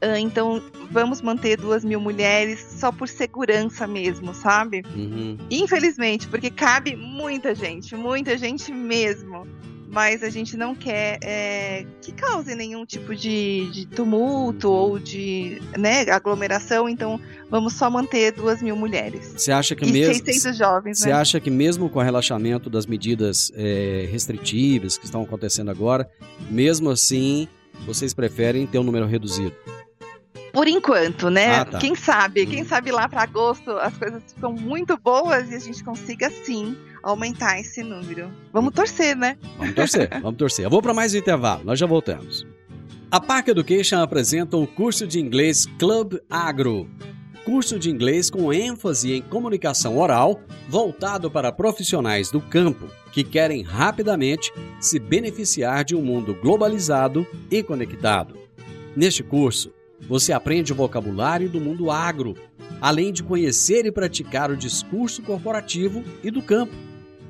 Ah, 0.00 0.18
então, 0.18 0.62
vamos 0.90 1.22
manter 1.22 1.56
duas 1.56 1.84
mil 1.84 2.00
mulheres 2.00 2.64
só 2.78 2.92
por 2.92 3.08
segurança 3.08 3.86
mesmo, 3.86 4.34
sabe? 4.34 4.82
Uhum. 4.94 5.38
Infelizmente, 5.50 6.28
porque 6.28 6.50
cabe 6.50 6.94
muita 6.94 7.54
gente, 7.54 7.94
muita 7.96 8.36
gente 8.36 8.72
mesmo. 8.72 9.46
Mas 9.88 10.22
a 10.22 10.28
gente 10.28 10.56
não 10.56 10.74
quer 10.74 11.18
é, 11.22 11.86
que 12.02 12.12
cause 12.12 12.54
nenhum 12.54 12.84
tipo 12.84 13.14
de, 13.14 13.70
de 13.70 13.86
tumulto 13.86 14.68
ou 14.68 14.98
de 14.98 15.62
né, 15.78 16.02
aglomeração, 16.10 16.88
então 16.88 17.18
vamos 17.48 17.72
só 17.74 17.88
manter 17.88 18.32
duas 18.32 18.60
mil 18.60 18.76
mulheres. 18.76 19.32
Você 19.36 19.52
acha 19.52 19.74
que 19.74 19.86
E 19.86 19.92
mesmo 19.92 20.12
600 20.12 20.58
jovens, 20.58 20.98
Você 20.98 21.08
né? 21.08 21.14
acha 21.14 21.40
que 21.40 21.50
mesmo 21.50 21.88
com 21.88 22.00
o 22.00 22.02
relaxamento 22.02 22.68
das 22.68 22.84
medidas 22.84 23.50
eh, 23.54 24.06
restritivas 24.10 24.98
que 24.98 25.06
estão 25.06 25.22
acontecendo 25.22 25.70
agora, 25.70 26.10
mesmo 26.50 26.90
assim, 26.90 27.48
vocês 27.86 28.12
preferem 28.12 28.66
ter 28.66 28.78
um 28.78 28.84
número 28.84 29.06
reduzido? 29.06 29.54
Por 30.56 30.68
enquanto, 30.68 31.28
né? 31.28 31.56
Ah, 31.56 31.64
tá. 31.66 31.78
Quem 31.78 31.94
sabe? 31.94 32.44
Hum. 32.44 32.46
Quem 32.46 32.64
sabe 32.64 32.90
lá 32.90 33.06
para 33.06 33.22
agosto 33.22 33.72
as 33.72 33.94
coisas 33.98 34.22
ficam 34.32 34.54
muito 34.54 34.96
boas 34.96 35.52
e 35.52 35.54
a 35.54 35.58
gente 35.58 35.84
consiga 35.84 36.30
sim 36.30 36.74
aumentar 37.02 37.60
esse 37.60 37.82
número. 37.82 38.32
Vamos 38.54 38.72
torcer, 38.72 39.14
né? 39.14 39.36
Vamos 39.58 39.74
torcer, 39.74 40.08
vamos 40.22 40.38
torcer. 40.38 40.64
Eu 40.64 40.70
vou 40.70 40.80
para 40.80 40.94
mais 40.94 41.12
um 41.12 41.18
intervalo, 41.18 41.62
nós 41.62 41.78
já 41.78 41.84
voltamos. 41.84 42.46
A 43.10 43.20
Park 43.20 43.48
Education 43.48 44.00
apresenta 44.00 44.56
o 44.56 44.66
curso 44.66 45.06
de 45.06 45.20
inglês 45.20 45.66
Club 45.78 46.14
Agro. 46.30 46.88
Curso 47.44 47.78
de 47.78 47.90
inglês 47.90 48.30
com 48.30 48.50
ênfase 48.50 49.12
em 49.12 49.20
comunicação 49.20 49.98
oral, 49.98 50.40
voltado 50.70 51.30
para 51.30 51.52
profissionais 51.52 52.30
do 52.30 52.40
campo 52.40 52.88
que 53.12 53.22
querem 53.22 53.62
rapidamente 53.62 54.50
se 54.80 54.98
beneficiar 54.98 55.84
de 55.84 55.94
um 55.94 56.00
mundo 56.00 56.34
globalizado 56.34 57.26
e 57.50 57.62
conectado. 57.62 58.38
Neste 58.96 59.22
curso, 59.22 59.75
você 60.00 60.32
aprende 60.32 60.72
o 60.72 60.76
vocabulário 60.76 61.48
do 61.48 61.60
mundo 61.60 61.90
agro, 61.90 62.34
além 62.80 63.12
de 63.12 63.22
conhecer 63.22 63.86
e 63.86 63.92
praticar 63.92 64.50
o 64.50 64.56
discurso 64.56 65.22
corporativo 65.22 66.02
e 66.22 66.30
do 66.30 66.42
campo. 66.42 66.74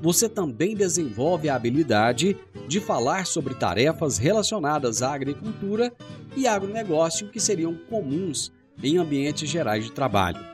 Você 0.02 0.28
também 0.28 0.74
desenvolve 0.74 1.48
a 1.48 1.54
habilidade 1.54 2.36
de 2.68 2.80
falar 2.80 3.26
sobre 3.26 3.54
tarefas 3.54 4.18
relacionadas 4.18 5.02
à 5.02 5.14
agricultura 5.14 5.92
e 6.36 6.46
agronegócio 6.46 7.28
que 7.28 7.40
seriam 7.40 7.74
comuns 7.88 8.52
em 8.82 8.98
ambientes 8.98 9.48
gerais 9.48 9.84
de 9.84 9.92
trabalho. 9.92 10.44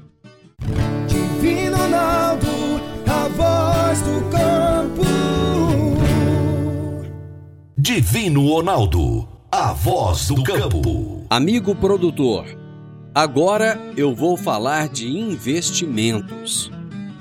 Divino 1.07 1.77
Ronaldo, 1.77 2.47
a 3.05 3.27
voz 3.29 4.01
do 4.01 4.21
campo. 4.29 5.03
Divino 7.77 8.47
Ronaldo, 8.47 9.27
a 9.51 9.73
voz 9.73 10.27
do 10.27 10.43
campo. 10.43 11.25
Amigo 11.29 11.75
produtor, 11.75 12.45
agora 13.17 13.82
eu 13.97 14.13
vou 14.13 14.38
falar 14.38 14.89
de 14.89 15.08
investimentos. 15.08 16.71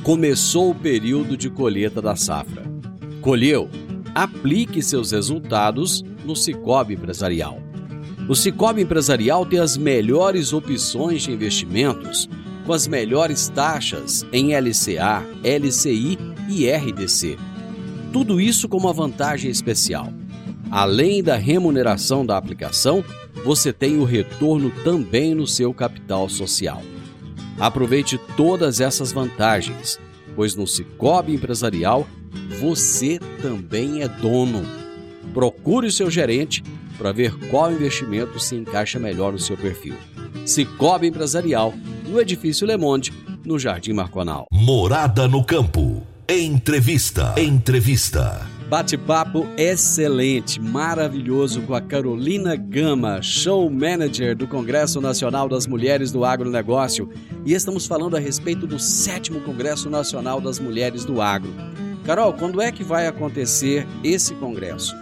Começou 0.03 0.71
o 0.71 0.75
período 0.75 1.39
de 1.39 1.49
colheita 1.49 2.03
da 2.03 2.15
safra. 2.15 2.65
Colheu? 3.23 3.71
Aplique 4.15 4.83
seus 4.83 5.13
resultados 5.13 6.05
no 6.23 6.37
Cicobi 6.37 6.93
Empresarial. 6.93 7.59
O 8.29 8.35
Cicobi 8.35 8.83
Empresarial 8.83 9.47
tem 9.47 9.59
as 9.59 9.79
melhores 9.79 10.53
opções 10.53 11.23
de 11.23 11.33
investimentos 11.33 12.29
com 12.67 12.75
as 12.75 12.87
melhores 12.87 13.49
taxas 13.49 14.27
em 14.31 14.55
LCA, 14.55 15.25
LCI 15.43 16.19
e 16.51 16.71
RDC. 16.71 17.39
Tudo 18.13 18.39
isso 18.39 18.69
com 18.69 18.77
uma 18.77 18.93
vantagem 18.93 19.51
especial. 19.51 20.13
Além 20.71 21.23
da 21.23 21.37
remuneração 21.37 22.27
da 22.27 22.37
aplicação, 22.37 23.05
você 23.45 23.73
tem 23.73 23.99
o 23.99 24.05
retorno 24.05 24.71
também 24.83 25.35
no 25.35 25.47
seu 25.47 25.73
capital 25.73 26.29
social. 26.29 26.83
Aproveite 27.59 28.19
todas 28.37 28.81
essas 28.81 29.13
vantagens, 29.13 29.99
pois 30.35 30.55
no 30.55 30.67
Cicobi 30.67 31.35
Empresarial 31.35 32.07
você 32.61 33.19
também 33.41 34.03
é 34.03 34.09
dono. 34.09 34.63
Procure 35.33 35.87
o 35.87 35.93
seu 35.93 36.11
gerente 36.11 36.63
para 36.99 37.13
ver 37.13 37.35
qual 37.49 37.73
investimento 37.73 38.41
se 38.41 38.57
encaixa 38.57 38.99
melhor 38.99 39.33
no 39.33 39.39
seu 39.39 39.57
perfil. 39.57 39.95
Cicobi 40.45 41.09
Empresarial, 41.09 41.73
no 42.07 42.21
Edifício 42.21 42.67
Le 42.67 42.77
Monde, 42.77 43.13
no 43.45 43.59
Jardim 43.59 43.93
Marconal. 43.93 44.47
Morada 44.51 45.29
no 45.29 45.45
campo. 45.45 46.03
Entrevista. 46.29 47.35
Entrevista. 47.39 48.56
Bate-papo 48.69 49.47
excelente, 49.57 50.61
maravilhoso 50.61 51.63
com 51.63 51.75
a 51.75 51.81
Carolina 51.81 52.57
Gama, 52.57 53.23
show 53.23 53.71
manager 53.71 54.35
do 54.37 54.49
Congresso 54.49 55.01
Nacional 55.01 55.49
das 55.49 55.69
Mulheres 55.69 56.11
do 56.11 56.25
Agronegócio. 56.25 57.09
E 57.45 57.53
estamos 57.55 57.87
falando 57.87 58.17
a 58.17 58.21
respeito 58.21 58.67
do 58.67 58.77
sétimo 58.79 59.41
Congresso 59.43 59.89
Nacional 59.89 60.41
das 60.41 60.59
Mulheres 60.59 61.05
do 61.05 61.23
Agro. 61.23 61.53
Carol, 62.05 62.33
quando 62.33 62.61
é 62.61 62.73
que 62.73 62.83
vai 62.83 63.07
acontecer 63.07 63.87
esse 64.03 64.35
congresso? 64.35 64.97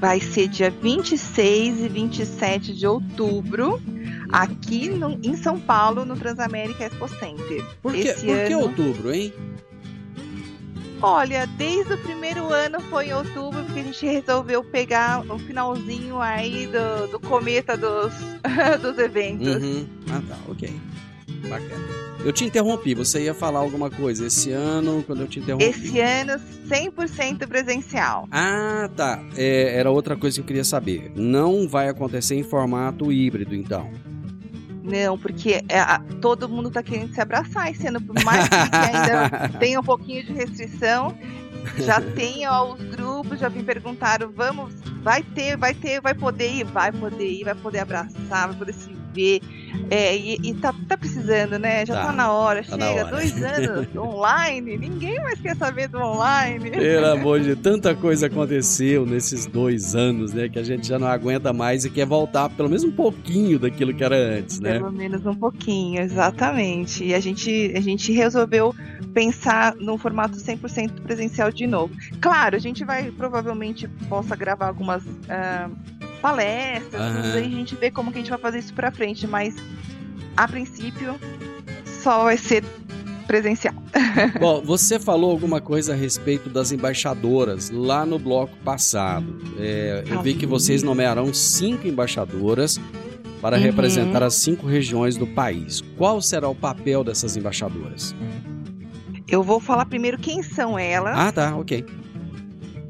Vai 0.00 0.20
ser 0.20 0.48
dia 0.48 0.70
26 0.72 1.82
e 1.82 1.88
27 1.88 2.74
de 2.74 2.84
outubro, 2.86 3.80
aqui 4.32 4.88
no- 4.88 5.18
em 5.22 5.36
São 5.36 5.58
Paulo, 5.58 6.04
no 6.04 6.16
Transamérica 6.16 6.84
Expo 6.84 7.08
Center. 7.08 7.64
Por 7.80 7.92
que, 7.92 8.12
por 8.12 8.22
que 8.24 8.52
ano- 8.52 8.60
outubro, 8.60 9.14
hein? 9.14 9.32
Olha, 11.02 11.46
desde 11.46 11.92
o 11.92 11.98
primeiro 11.98 12.52
ano 12.52 12.80
foi 12.80 13.08
em 13.08 13.14
outubro, 13.14 13.62
porque 13.64 13.80
a 13.80 13.82
gente 13.82 14.06
resolveu 14.06 14.64
pegar 14.64 15.20
o 15.30 15.38
finalzinho 15.38 16.20
aí 16.20 16.66
do, 16.66 17.08
do 17.08 17.20
cometa 17.20 17.76
dos, 17.76 18.12
dos 18.80 18.98
eventos. 18.98 19.46
Uhum. 19.46 19.86
Ah, 20.10 20.22
tá, 20.26 20.36
ok. 20.48 20.72
Bacana. 21.48 22.04
Eu 22.24 22.32
te 22.32 22.42
interrompi, 22.42 22.94
você 22.94 23.24
ia 23.24 23.34
falar 23.34 23.58
alguma 23.58 23.90
coisa 23.90 24.26
esse 24.26 24.50
ano, 24.50 25.02
quando 25.06 25.20
eu 25.20 25.28
te 25.28 25.40
interrompi. 25.40 25.64
Esse 25.64 26.00
ano, 26.00 26.40
100% 26.66 27.46
presencial. 27.46 28.26
Ah, 28.30 28.88
tá. 28.96 29.22
É, 29.36 29.78
era 29.78 29.90
outra 29.90 30.16
coisa 30.16 30.36
que 30.36 30.40
eu 30.40 30.46
queria 30.46 30.64
saber. 30.64 31.12
Não 31.14 31.68
vai 31.68 31.88
acontecer 31.88 32.34
em 32.34 32.42
formato 32.42 33.12
híbrido, 33.12 33.54
então. 33.54 33.90
Não, 34.84 35.16
porque 35.16 35.64
é, 35.66 35.80
a, 35.80 35.98
todo 36.20 36.46
mundo 36.46 36.70
tá 36.70 36.82
querendo 36.82 37.14
se 37.14 37.20
abraçar 37.20 37.70
esse 37.70 37.86
ano, 37.86 38.02
por 38.02 38.22
mais 38.22 38.46
que 38.46 38.54
ainda 38.76 39.48
tenha 39.58 39.80
um 39.80 39.82
pouquinho 39.82 40.22
de 40.26 40.34
restrição. 40.34 41.16
Já 41.78 41.98
tem 42.02 42.46
ó, 42.46 42.74
os 42.74 42.84
grupos, 42.90 43.40
já 43.40 43.48
me 43.48 43.62
perguntaram, 43.62 44.30
vamos, 44.30 44.74
vai 45.02 45.22
ter, 45.22 45.56
vai 45.56 45.72
ter, 45.72 46.02
vai 46.02 46.12
poder 46.12 46.50
ir, 46.50 46.64
vai 46.64 46.92
poder 46.92 47.26
ir, 47.26 47.44
vai 47.44 47.54
poder 47.54 47.78
abraçar, 47.78 48.48
vai 48.48 48.56
poder 48.58 48.74
se 48.74 48.94
É, 49.90 50.16
e, 50.16 50.38
e 50.42 50.54
tá, 50.54 50.74
tá, 50.88 50.96
precisando, 50.96 51.58
né? 51.58 51.84
Já 51.84 51.94
tá, 51.94 52.06
tá 52.06 52.12
na 52.12 52.32
hora, 52.32 52.62
tá 52.62 52.70
chega, 52.70 52.76
na 52.76 52.90
hora. 52.90 53.04
dois 53.10 53.32
anos 53.42 53.88
online, 53.96 54.78
ninguém 54.78 55.20
mais 55.22 55.40
quer 55.40 55.56
saber 55.56 55.88
do 55.88 55.98
online. 55.98 56.70
Pelo 56.70 57.06
amor 57.06 57.40
de 57.40 57.56
tanta 57.56 57.94
coisa 57.94 58.26
aconteceu 58.26 59.04
nesses 59.04 59.46
dois 59.46 59.94
anos, 59.94 60.32
né? 60.32 60.48
Que 60.48 60.58
a 60.58 60.62
gente 60.62 60.86
já 60.86 60.98
não 60.98 61.08
aguenta 61.08 61.52
mais 61.52 61.84
e 61.84 61.90
quer 61.90 62.06
voltar 62.06 62.48
pelo 62.50 62.68
menos 62.68 62.84
um 62.84 62.92
pouquinho 62.92 63.58
daquilo 63.58 63.92
que 63.92 64.02
era 64.02 64.16
antes, 64.16 64.60
né? 64.60 64.74
Pelo 64.74 64.92
menos 64.92 65.26
um 65.26 65.34
pouquinho, 65.34 66.00
exatamente. 66.00 67.04
E 67.04 67.14
a 67.14 67.20
gente, 67.20 67.72
a 67.76 67.80
gente 67.80 68.12
resolveu 68.12 68.74
pensar 69.12 69.74
num 69.76 69.96
formato 69.96 70.36
100% 70.36 71.02
presencial 71.02 71.50
de 71.50 71.66
novo. 71.66 71.94
Claro, 72.20 72.56
a 72.56 72.58
gente 72.58 72.84
vai 72.84 73.10
provavelmente 73.10 73.88
possa 74.08 74.34
gravar 74.34 74.68
algumas. 74.68 75.04
Uh, 75.04 75.93
palestras, 76.24 77.02
uhum. 77.02 77.32
aí 77.34 77.44
a 77.44 77.50
gente 77.50 77.76
vê 77.76 77.90
como 77.90 78.10
que 78.10 78.16
a 78.16 78.20
gente 78.22 78.30
vai 78.30 78.38
fazer 78.38 78.60
isso 78.60 78.72
pra 78.72 78.90
frente, 78.90 79.26
mas 79.26 79.54
a 80.34 80.48
princípio 80.48 81.20
só 82.02 82.24
vai 82.24 82.38
ser 82.38 82.64
presencial. 83.26 83.74
Bom, 84.40 84.62
você 84.62 84.98
falou 84.98 85.30
alguma 85.30 85.60
coisa 85.60 85.92
a 85.92 85.94
respeito 85.94 86.48
das 86.48 86.72
embaixadoras 86.72 87.68
lá 87.68 88.06
no 88.06 88.18
bloco 88.18 88.56
passado. 88.64 89.38
É, 89.58 90.02
eu 90.06 90.22
vi 90.22 90.32
que 90.32 90.46
vocês 90.46 90.82
nomearão 90.82 91.34
cinco 91.34 91.86
embaixadoras 91.86 92.80
para 93.42 93.58
uhum. 93.58 93.62
representar 93.62 94.22
as 94.22 94.36
cinco 94.36 94.66
regiões 94.66 95.18
do 95.18 95.26
país. 95.26 95.82
Qual 95.98 96.22
será 96.22 96.48
o 96.48 96.54
papel 96.54 97.04
dessas 97.04 97.36
embaixadoras? 97.36 98.14
Eu 99.28 99.42
vou 99.42 99.60
falar 99.60 99.84
primeiro 99.84 100.16
quem 100.16 100.42
são 100.42 100.78
elas. 100.78 101.18
Ah, 101.18 101.30
tá, 101.30 101.54
ok 101.54 101.84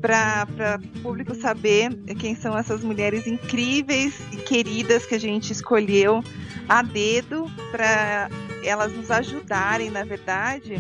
para 0.05 0.79
o 0.95 1.01
público 1.01 1.35
saber 1.35 1.91
quem 2.19 2.35
são 2.35 2.59
essas 2.59 2.85
mulheres 2.85 3.27
incríveis 3.27 4.21
e 4.31 4.37
queridas 4.37 5.07
que 5.07 5.15
a 5.15 5.19
gente 5.19 5.51
escolheu 5.51 6.23
a 6.69 6.83
dedo 6.83 7.47
para 7.71 8.29
elas 8.63 8.93
nos 8.93 9.11
ajudarem, 9.11 9.91
na 9.91 10.05
verdade, 10.05 10.77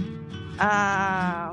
a, 0.58 1.50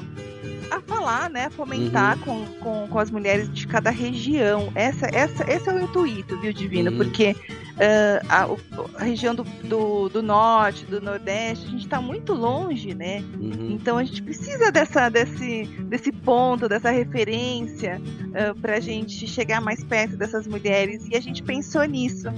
a 0.71 0.79
falar, 0.79 1.29
né, 1.29 1.49
fomentar 1.49 2.17
uhum. 2.19 2.45
com, 2.45 2.60
com, 2.60 2.88
com, 2.88 2.99
as 2.99 3.12
mulheres 3.12 3.53
de 3.53 3.67
cada 3.67 3.89
região. 3.89 4.71
Essa, 4.73 5.07
essa, 5.13 5.43
esse 5.51 5.69
é 5.69 5.73
o 5.73 5.79
intuito, 5.81 6.39
viu, 6.39 6.53
Divino? 6.53 6.91
Uhum. 6.91 6.97
Porque 6.97 7.31
uh, 7.31 8.25
a, 8.29 8.47
a, 9.01 9.03
região 9.03 9.36
do, 9.36 9.43
do, 9.43 10.07
do, 10.07 10.23
norte, 10.23 10.86
do 10.86 11.01
nordeste, 11.01 11.67
a 11.67 11.69
gente 11.69 11.84
está 11.84 11.99
muito 11.99 12.34
longe, 12.34 12.95
né? 12.95 13.21
Uhum. 13.38 13.71
Então 13.71 13.97
a 13.97 14.03
gente 14.05 14.23
precisa 14.23 14.71
dessa, 14.71 15.10
desse, 15.10 15.65
desse 15.89 16.12
ponto, 16.12 16.69
dessa 16.69 16.89
referência 16.89 18.01
uh, 18.01 18.57
para 18.60 18.77
a 18.77 18.79
gente 18.79 19.27
chegar 19.27 19.60
mais 19.60 19.84
perto 19.84 20.15
dessas 20.15 20.47
mulheres 20.47 21.05
e 21.12 21.17
a 21.17 21.21
gente 21.21 21.43
pensou 21.43 21.84
nisso. 21.84 22.29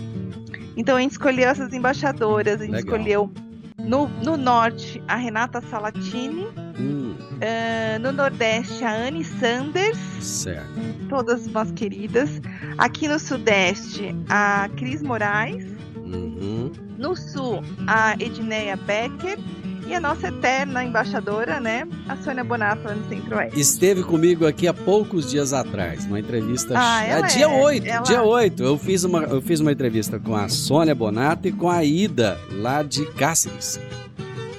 Então 0.75 0.97
a 0.97 1.01
gente 1.01 1.11
escolheu 1.11 1.49
essas 1.49 1.71
embaixadoras, 1.71 2.61
a 2.61 2.65
gente 2.65 2.77
Legal. 2.77 2.95
escolheu 2.95 3.31
no, 3.77 4.07
no 4.07 4.37
norte, 4.37 5.03
a 5.07 5.15
Renata 5.15 5.61
Salatini. 5.61 6.62
Hum. 6.79 7.15
Uh, 7.33 7.99
no 8.01 8.11
nordeste, 8.11 8.83
a 8.83 9.07
Anne 9.07 9.23
Sanders. 9.23 9.97
Certo. 10.19 10.67
Todas 11.09 11.45
umas 11.47 11.71
queridas. 11.71 12.41
Aqui 12.77 13.07
no 13.07 13.19
sudeste, 13.19 14.15
a 14.29 14.69
Cris 14.77 15.01
Moraes. 15.01 15.65
Uhum. 15.95 16.71
No 16.97 17.15
sul, 17.15 17.63
a 17.87 18.13
Edneia 18.19 18.75
Becker. 18.75 19.37
E 19.85 19.93
a 19.93 19.99
nossa 19.99 20.29
eterna 20.29 20.81
embaixadora, 20.81 21.59
né? 21.59 21.85
A 22.07 22.15
Sônia 22.15 22.41
Bonato, 22.41 22.87
lá 22.87 22.95
no 22.95 23.05
Centro-Oeste. 23.09 23.59
Esteve 23.59 24.01
comigo 24.01 24.47
aqui 24.47 24.65
há 24.65 24.73
poucos 24.73 25.29
dias 25.29 25.51
atrás, 25.51 26.05
numa 26.05 26.21
entrevista. 26.21 26.73
Ah, 26.77 27.03
ela 27.03 27.25
é, 27.25 27.29
dia 27.29 27.45
é, 27.45 27.63
8, 27.63 27.85
ela... 27.87 28.03
dia 28.03 28.23
8. 28.23 28.63
Eu 28.63 28.77
fiz, 28.77 29.03
uma, 29.03 29.23
eu 29.23 29.41
fiz 29.41 29.59
uma 29.59 29.73
entrevista 29.73 30.17
com 30.17 30.35
a 30.37 30.47
Sônia 30.47 30.95
Bonato 30.95 31.49
e 31.49 31.51
com 31.51 31.69
a 31.69 31.83
Ida, 31.83 32.39
lá 32.53 32.81
de 32.81 33.05
Cáceres. 33.07 33.77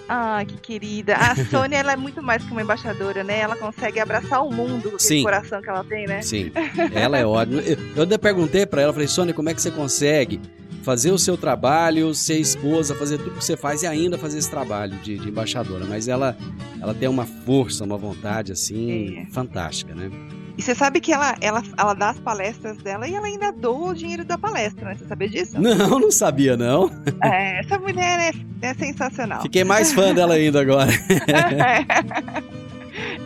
Ah, 0.09 0.45
que 0.47 0.57
querida. 0.57 1.15
A 1.17 1.35
Sônia, 1.47 1.79
ela 1.79 1.93
é 1.93 1.97
muito 1.97 2.23
mais 2.23 2.43
que 2.43 2.51
uma 2.51 2.63
embaixadora, 2.63 3.25
né? 3.25 3.41
Ela 3.41 3.57
consegue 3.57 3.99
abraçar 4.01 4.45
o 4.45 4.53
mundo 4.53 4.91
com 4.91 5.15
o 5.15 5.23
coração 5.23 5.63
que 5.63 5.69
ela 5.69 5.85
tem, 5.85 6.07
né? 6.07 6.23
Sim, 6.23 6.53
ela 6.95 7.19
é 7.19 7.27
ótima. 7.27 7.61
Eu, 7.61 7.79
eu 7.97 8.03
até 8.03 8.19
perguntei 8.19 8.67
para 8.67 8.83
ela, 8.83 8.93
falei, 8.93 9.09
Sônia, 9.09 9.35
como 9.35 9.49
é 9.49 9.55
que 9.55 9.63
você 9.63 9.71
consegue 9.71 10.41
fazer 10.83 11.11
o 11.11 11.19
seu 11.19 11.37
trabalho, 11.37 12.15
ser 12.15 12.39
esposa, 12.39 12.95
fazer 12.95 13.17
tudo 13.17 13.31
que 13.31 13.45
você 13.45 13.57
faz 13.57 13.83
e 13.83 13.87
ainda 13.87 14.19
fazer 14.19 14.39
esse 14.39 14.51
trabalho 14.51 14.97
de, 14.99 15.19
de 15.19 15.29
embaixadora. 15.31 15.87
Mas 15.87 16.09
ela, 16.09 16.37
ela 16.81 16.95
tem 16.95 17.09
uma 17.09 17.25
força, 17.25 17.85
uma 17.85 17.97
vontade 17.97 18.53
assim 18.53 19.19
é. 19.21 19.27
fantástica, 19.33 19.95
né? 19.95 20.11
E 20.57 20.63
você 20.63 20.75
sabe 20.75 21.01
que 21.01 21.13
ela, 21.13 21.37
ela, 21.41 21.63
ela 21.77 21.95
dá 21.95 22.11
as 22.11 22.21
palestras 22.21 22.77
dela 22.79 23.09
e 23.09 23.15
ela 23.15 23.27
ainda 23.27 23.51
doa 23.51 23.91
o 23.91 23.95
dinheiro 23.95 24.25
da 24.25 24.39
palestra, 24.39 24.89
né? 24.89 24.95
Você 24.97 25.07
sabia 25.07 25.29
disso? 25.29 25.61
Não, 25.61 25.99
não 25.99 26.11
sabia, 26.11 26.57
não. 26.57 26.91
É, 27.23 27.61
essa 27.61 27.79
mulher 27.79 28.33
é, 28.33 28.67
é 28.67 28.75
sensacional. 28.75 29.43
Fiquei 29.43 29.65
mais 29.65 29.93
fã 29.93 30.15
dela 30.15 30.35
ainda 30.35 30.61
agora. 30.61 30.91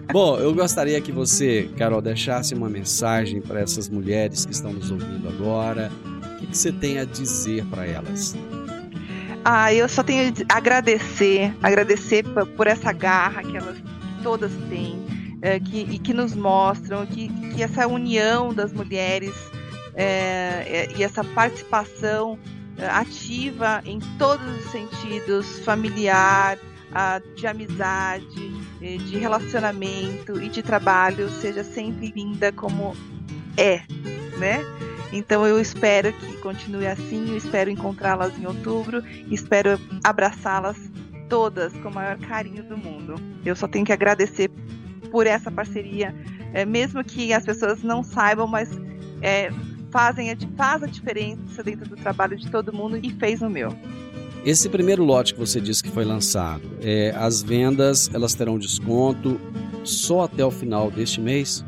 Bom, 0.12 0.38
eu 0.38 0.54
gostaria 0.54 1.00
que 1.00 1.12
você, 1.12 1.70
Carol, 1.76 2.02
deixasse 2.02 2.54
uma 2.54 2.68
mensagem 2.68 3.40
para 3.40 3.60
essas 3.60 3.88
mulheres 3.88 4.44
que 4.44 4.52
estão 4.52 4.72
nos 4.72 4.90
ouvindo 4.90 5.28
agora 5.28 5.46
agora. 5.46 5.90
O 6.34 6.38
que, 6.38 6.46
que 6.48 6.58
você 6.58 6.72
tem 6.72 6.98
a 6.98 7.04
dizer 7.04 7.64
para 7.66 7.86
elas? 7.86 8.34
Ah, 9.48 9.72
eu 9.72 9.88
só 9.88 10.02
tenho 10.02 10.34
a 10.48 10.56
agradecer, 10.56 11.54
agradecer 11.62 12.24
por 12.56 12.66
essa 12.66 12.92
garra 12.92 13.44
que 13.44 13.56
elas 13.56 13.76
todas 14.20 14.52
têm. 14.68 15.06
é, 15.40 15.60
que, 15.60 15.82
e 15.82 16.00
que 16.00 16.12
nos 16.12 16.34
mostram 16.34 17.06
que, 17.06 17.28
que 17.54 17.62
essa 17.62 17.86
união 17.86 18.52
das 18.52 18.72
mulheres 18.72 19.32
é, 19.94 20.88
e 20.96 21.04
essa 21.04 21.22
participação 21.22 22.36
ativa 22.90 23.80
em 23.86 24.00
todos 24.18 24.44
os 24.58 24.72
sentidos 24.72 25.60
familiar, 25.60 26.58
de 27.36 27.46
amizade, 27.46 28.50
de 28.80 29.18
relacionamento 29.18 30.42
e 30.42 30.48
de 30.48 30.62
trabalho 30.62 31.30
seja 31.30 31.62
sempre 31.62 32.12
linda 32.14 32.50
como 32.50 32.96
é, 33.56 33.82
né? 34.38 34.60
Então 35.16 35.46
eu 35.46 35.58
espero 35.58 36.12
que 36.12 36.36
continue 36.42 36.86
assim, 36.86 37.30
eu 37.30 37.38
espero 37.38 37.70
encontrá-las 37.70 38.38
em 38.38 38.44
outubro, 38.44 39.02
espero 39.30 39.80
abraçá-las 40.04 40.76
todas 41.26 41.72
com 41.78 41.88
o 41.88 41.94
maior 41.94 42.18
carinho 42.18 42.62
do 42.62 42.76
mundo. 42.76 43.14
Eu 43.42 43.56
só 43.56 43.66
tenho 43.66 43.86
que 43.86 43.92
agradecer 43.94 44.50
por 45.10 45.26
essa 45.26 45.50
parceria, 45.50 46.14
é, 46.52 46.66
mesmo 46.66 47.02
que 47.02 47.32
as 47.32 47.44
pessoas 47.46 47.82
não 47.82 48.02
saibam, 48.02 48.46
mas 48.46 48.68
é, 49.22 49.50
fazem 49.90 50.30
a, 50.30 50.36
faz 50.54 50.82
a 50.82 50.86
diferença 50.86 51.62
dentro 51.62 51.88
do 51.88 51.96
trabalho 51.96 52.36
de 52.36 52.50
todo 52.50 52.70
mundo 52.70 52.98
e 53.02 53.10
fez 53.12 53.40
o 53.40 53.48
meu. 53.48 53.74
Esse 54.44 54.68
primeiro 54.68 55.02
lote 55.02 55.32
que 55.32 55.40
você 55.40 55.62
disse 55.62 55.82
que 55.82 55.90
foi 55.90 56.04
lançado, 56.04 56.62
é, 56.82 57.14
as 57.16 57.42
vendas 57.42 58.10
elas 58.12 58.34
terão 58.34 58.58
desconto 58.58 59.40
só 59.82 60.24
até 60.24 60.44
o 60.44 60.50
final 60.50 60.90
deste 60.90 61.22
mês? 61.22 61.64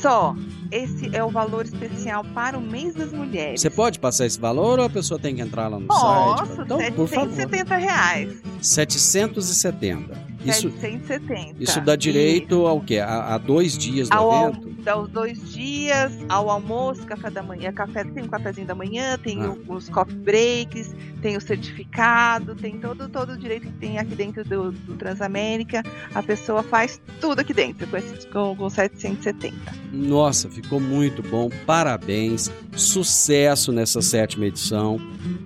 Só. 0.00 0.34
Esse 0.70 1.14
é 1.16 1.24
o 1.24 1.30
valor 1.30 1.64
especial 1.64 2.24
para 2.34 2.58
o 2.58 2.60
mês 2.60 2.94
das 2.94 3.10
mulheres. 3.12 3.60
Você 3.60 3.70
pode 3.70 3.98
passar 3.98 4.26
esse 4.26 4.38
valor 4.38 4.78
ou 4.78 4.84
a 4.84 4.90
pessoa 4.90 5.18
tem 5.18 5.34
que 5.34 5.40
entrar 5.40 5.68
lá 5.68 5.78
no 5.78 5.86
Posso, 5.86 6.46
site? 6.46 6.60
Então, 6.60 6.78
770 6.78 7.76
reais. 7.76 8.42
770. 8.60 10.27
Isso, 10.44 10.70
770. 10.70 11.62
Isso 11.62 11.80
dá 11.80 11.96
direito 11.96 12.62
e... 12.62 12.66
ao 12.66 12.80
quê? 12.80 12.98
A, 12.98 13.34
a, 13.34 13.38
dois 13.38 13.76
dias 13.76 14.08
do 14.08 14.16
ao, 14.16 14.50
evento? 14.50 14.68
Dá 14.82 14.98
os 14.98 15.08
dois 15.08 15.52
dias, 15.52 16.12
ao 16.28 16.48
almoço, 16.48 17.04
café 17.04 17.30
da 17.30 17.42
manhã, 17.42 17.72
café, 17.72 18.04
tem 18.04 18.24
um 18.24 18.28
cafezinho 18.28 18.66
da 18.66 18.74
manhã, 18.74 19.18
tem 19.18 19.42
ah. 19.42 19.54
os 19.68 19.88
coffee 19.88 20.16
breaks, 20.16 20.94
tem 21.20 21.36
o 21.36 21.40
certificado, 21.40 22.54
tem 22.54 22.78
todo, 22.78 23.08
todo 23.08 23.32
o 23.32 23.36
direito 23.36 23.66
que 23.66 23.72
tem 23.72 23.98
aqui 23.98 24.14
dentro 24.14 24.44
do, 24.44 24.70
do 24.70 24.94
Transamérica. 24.94 25.82
A 26.14 26.22
pessoa 26.22 26.62
faz 26.62 27.00
tudo 27.20 27.40
aqui 27.40 27.52
dentro 27.52 27.86
com, 27.88 27.96
esse, 27.96 28.26
com, 28.28 28.54
com 28.56 28.70
770. 28.70 29.56
Nossa, 29.92 30.48
ficou 30.48 30.78
muito 30.78 31.22
bom. 31.22 31.50
Parabéns. 31.66 32.50
Sucesso 32.76 33.72
nessa 33.72 34.00
sétima 34.00 34.46
edição. 34.46 35.00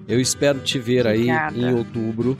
Eu 0.06 0.20
espero 0.20 0.60
te 0.60 0.78
ver 0.78 1.06
aí 1.06 1.22
Obrigada. 1.22 1.58
em 1.58 1.74
outubro. 1.74 2.36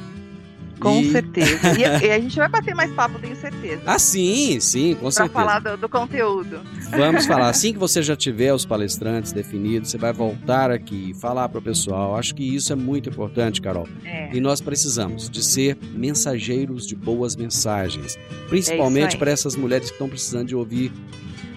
Com 0.83 1.01
e... 1.01 1.13
certeza. 1.13 1.79
E 1.79 1.85
a, 1.85 2.03
e 2.03 2.11
a, 2.11 2.21
gente 2.21 2.37
vai 2.37 2.49
bater 2.49 2.75
mais 2.75 2.91
papo, 2.93 3.19
tenho 3.19 3.37
certeza. 3.37 3.83
Ah, 3.87 3.99
sim, 3.99 4.59
sim, 4.61 4.95
com 4.95 5.03
pra 5.03 5.11
certeza. 5.11 5.33
Para 5.33 5.45
falar 5.45 5.59
do, 5.61 5.77
do, 5.77 5.89
conteúdo. 5.89 6.61
Vamos 6.91 7.27
falar. 7.27 7.49
Assim 7.53 7.73
que 7.73 7.79
você 7.79 8.03
já 8.03 8.17
tiver 8.17 8.53
os 8.53 8.65
palestrantes 8.67 9.33
definidos, 9.33 9.91
você 9.91 9.99
vai 9.99 10.13
voltar 10.13 10.71
aqui 10.71 11.11
e 11.11 11.15
falar 11.15 11.49
para 11.49 11.59
o 11.59 11.63
pessoal. 11.63 12.17
Acho 12.17 12.35
que 12.35 12.43
isso 12.43 12.73
é 12.73 12.77
muito 12.77 13.09
importante, 13.09 13.61
Carol. 13.61 13.89
É. 14.05 14.35
E 14.35 14.41
nós 14.41 14.61
precisamos 14.61 15.31
de 15.31 15.43
ser 15.43 15.79
mensageiros 15.95 16.87
de 16.87 16.97
boas 16.97 17.37
mensagens. 17.37 18.19
Principalmente 18.49 19.17
é 19.17 19.19
para 19.19 19.31
essas 19.31 19.55
mulheres 19.55 19.89
que 19.89 19.95
estão 19.95 20.09
precisando 20.09 20.49
de 20.49 20.57
ouvir 20.57 20.93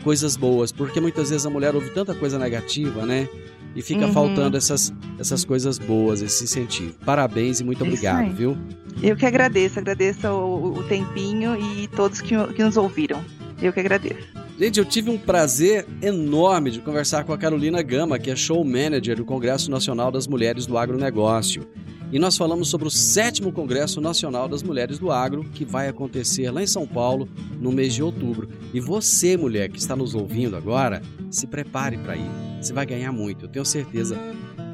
coisas 0.03 0.37
boas. 0.37 0.71
Porque 0.71 1.01
muitas 1.01 1.31
vezes 1.31 1.45
a 1.45 1.49
mulher 1.49 1.73
ouve 1.73 1.89
tanta 1.89 2.13
coisa 2.13 2.37
negativa, 2.37 3.05
né? 3.05 3.27
E 3.75 3.81
fica 3.81 4.05
uhum. 4.05 4.13
faltando 4.13 4.55
essas, 4.55 4.93
essas 5.19 5.43
coisas 5.43 5.77
boas, 5.77 6.21
esse 6.21 6.45
incentivo. 6.45 6.93
Parabéns 7.05 7.59
e 7.59 7.63
muito 7.63 7.83
obrigado, 7.83 8.33
viu? 8.33 8.57
Eu 9.03 9.15
que 9.15 9.25
agradeço, 9.25 9.77
agradeço 9.79 10.27
o, 10.27 10.79
o 10.79 10.83
tempinho 10.83 11.55
e 11.59 11.87
todos 11.89 12.21
que, 12.21 12.35
que 12.53 12.63
nos 12.63 12.77
ouviram. 12.77 13.21
Eu 13.61 13.73
que 13.73 13.79
agradeço. 13.79 14.45
Gente, 14.57 14.79
eu 14.79 14.85
tive 14.85 15.09
um 15.09 15.17
prazer 15.17 15.85
enorme 16.01 16.71
de 16.71 16.79
conversar 16.79 17.25
com 17.25 17.33
a 17.33 17.37
Carolina 17.37 17.81
Gama, 17.81 18.17
que 18.17 18.31
é 18.31 18.35
show 18.35 18.63
manager 18.63 19.17
do 19.17 19.25
Congresso 19.25 19.69
Nacional 19.69 20.09
das 20.09 20.27
Mulheres 20.27 20.65
do 20.65 20.77
Agronegócio. 20.77 21.67
E 22.11 22.19
nós 22.19 22.37
falamos 22.37 22.69
sobre 22.69 22.87
o 22.87 22.91
sétimo 22.91 23.51
Congresso 23.51 23.99
Nacional 23.99 24.47
das 24.47 24.63
Mulheres 24.63 24.97
do 24.97 25.11
Agro, 25.11 25.43
que 25.43 25.65
vai 25.65 25.89
acontecer 25.89 26.49
lá 26.51 26.63
em 26.63 26.67
São 26.67 26.87
Paulo 26.87 27.27
no 27.59 27.71
mês 27.71 27.93
de 27.93 28.01
outubro. 28.01 28.47
E 28.73 28.79
você, 28.79 29.35
mulher 29.35 29.69
que 29.69 29.79
está 29.79 29.95
nos 29.95 30.15
ouvindo 30.15 30.55
agora, 30.55 31.01
se 31.29 31.47
prepare 31.47 31.97
para 31.97 32.15
ir. 32.15 32.54
Você 32.65 32.73
vai 32.73 32.85
ganhar 32.85 33.11
muito, 33.11 33.45
eu 33.45 33.49
tenho 33.49 33.63
certeza. 33.63 34.17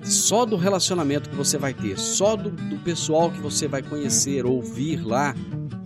Só 0.02 0.46
do 0.46 0.56
relacionamento 0.56 1.30
que 1.30 1.36
você 1.36 1.58
vai 1.58 1.74
ter, 1.74 2.00
só 2.00 2.38
do, 2.38 2.50
do 2.50 2.78
pessoal 2.78 3.30
que 3.30 3.42
você 3.42 3.68
vai 3.68 3.84
conhecer, 3.84 4.46
ouvir 4.46 5.06
lá, 5.06 5.36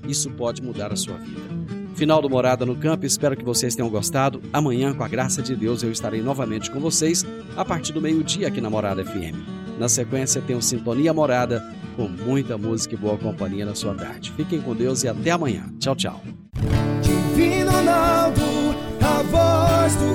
isso 0.08 0.30
pode 0.30 0.62
mudar 0.62 0.94
a 0.94 0.96
sua 0.96 1.18
vida. 1.18 1.42
Final 1.96 2.22
do 2.22 2.30
Morada 2.30 2.64
no 2.64 2.76
Campo, 2.76 3.08
espero 3.08 3.36
que 3.36 3.44
vocês 3.44 3.74
tenham 3.76 3.90
gostado. 3.90 4.40
Amanhã, 4.54 4.94
com 4.94 5.04
a 5.04 5.08
graça 5.08 5.42
de 5.42 5.56
Deus, 5.56 5.82
eu 5.82 5.92
estarei 5.92 6.22
novamente 6.22 6.70
com 6.70 6.80
vocês 6.80 7.26
a 7.58 7.66
partir 7.66 7.92
do 7.92 8.02
meio-dia 8.02 8.50
aqui 8.50 8.62
na 8.62 8.70
Morada 8.70 9.04
FM. 9.04 9.36
Na 9.80 9.90
sequência, 9.90 10.44
tem 10.44 10.56
o 10.56 10.62
Sintonia 10.62 11.12
Morada, 11.12 11.66
com 11.96 12.08
muita 12.08 12.56
música 12.56 12.94
e 12.94 12.98
boa 12.98 13.18
companhia 13.18 13.66
na 13.66 13.74
sua 13.74 13.96
tarde. 13.96 14.32
Fiquem 14.38 14.62
com 14.62 14.76
Deus 14.76 15.04
e 15.04 15.08
até 15.08 15.32
amanhã. 15.32 15.74
Tchau, 15.80 15.96
tchau. 15.96 16.22
Divino 17.02 17.72
Ronaldo, 17.72 18.42
a 19.02 19.24
voz 19.24 19.96
do 19.96 20.15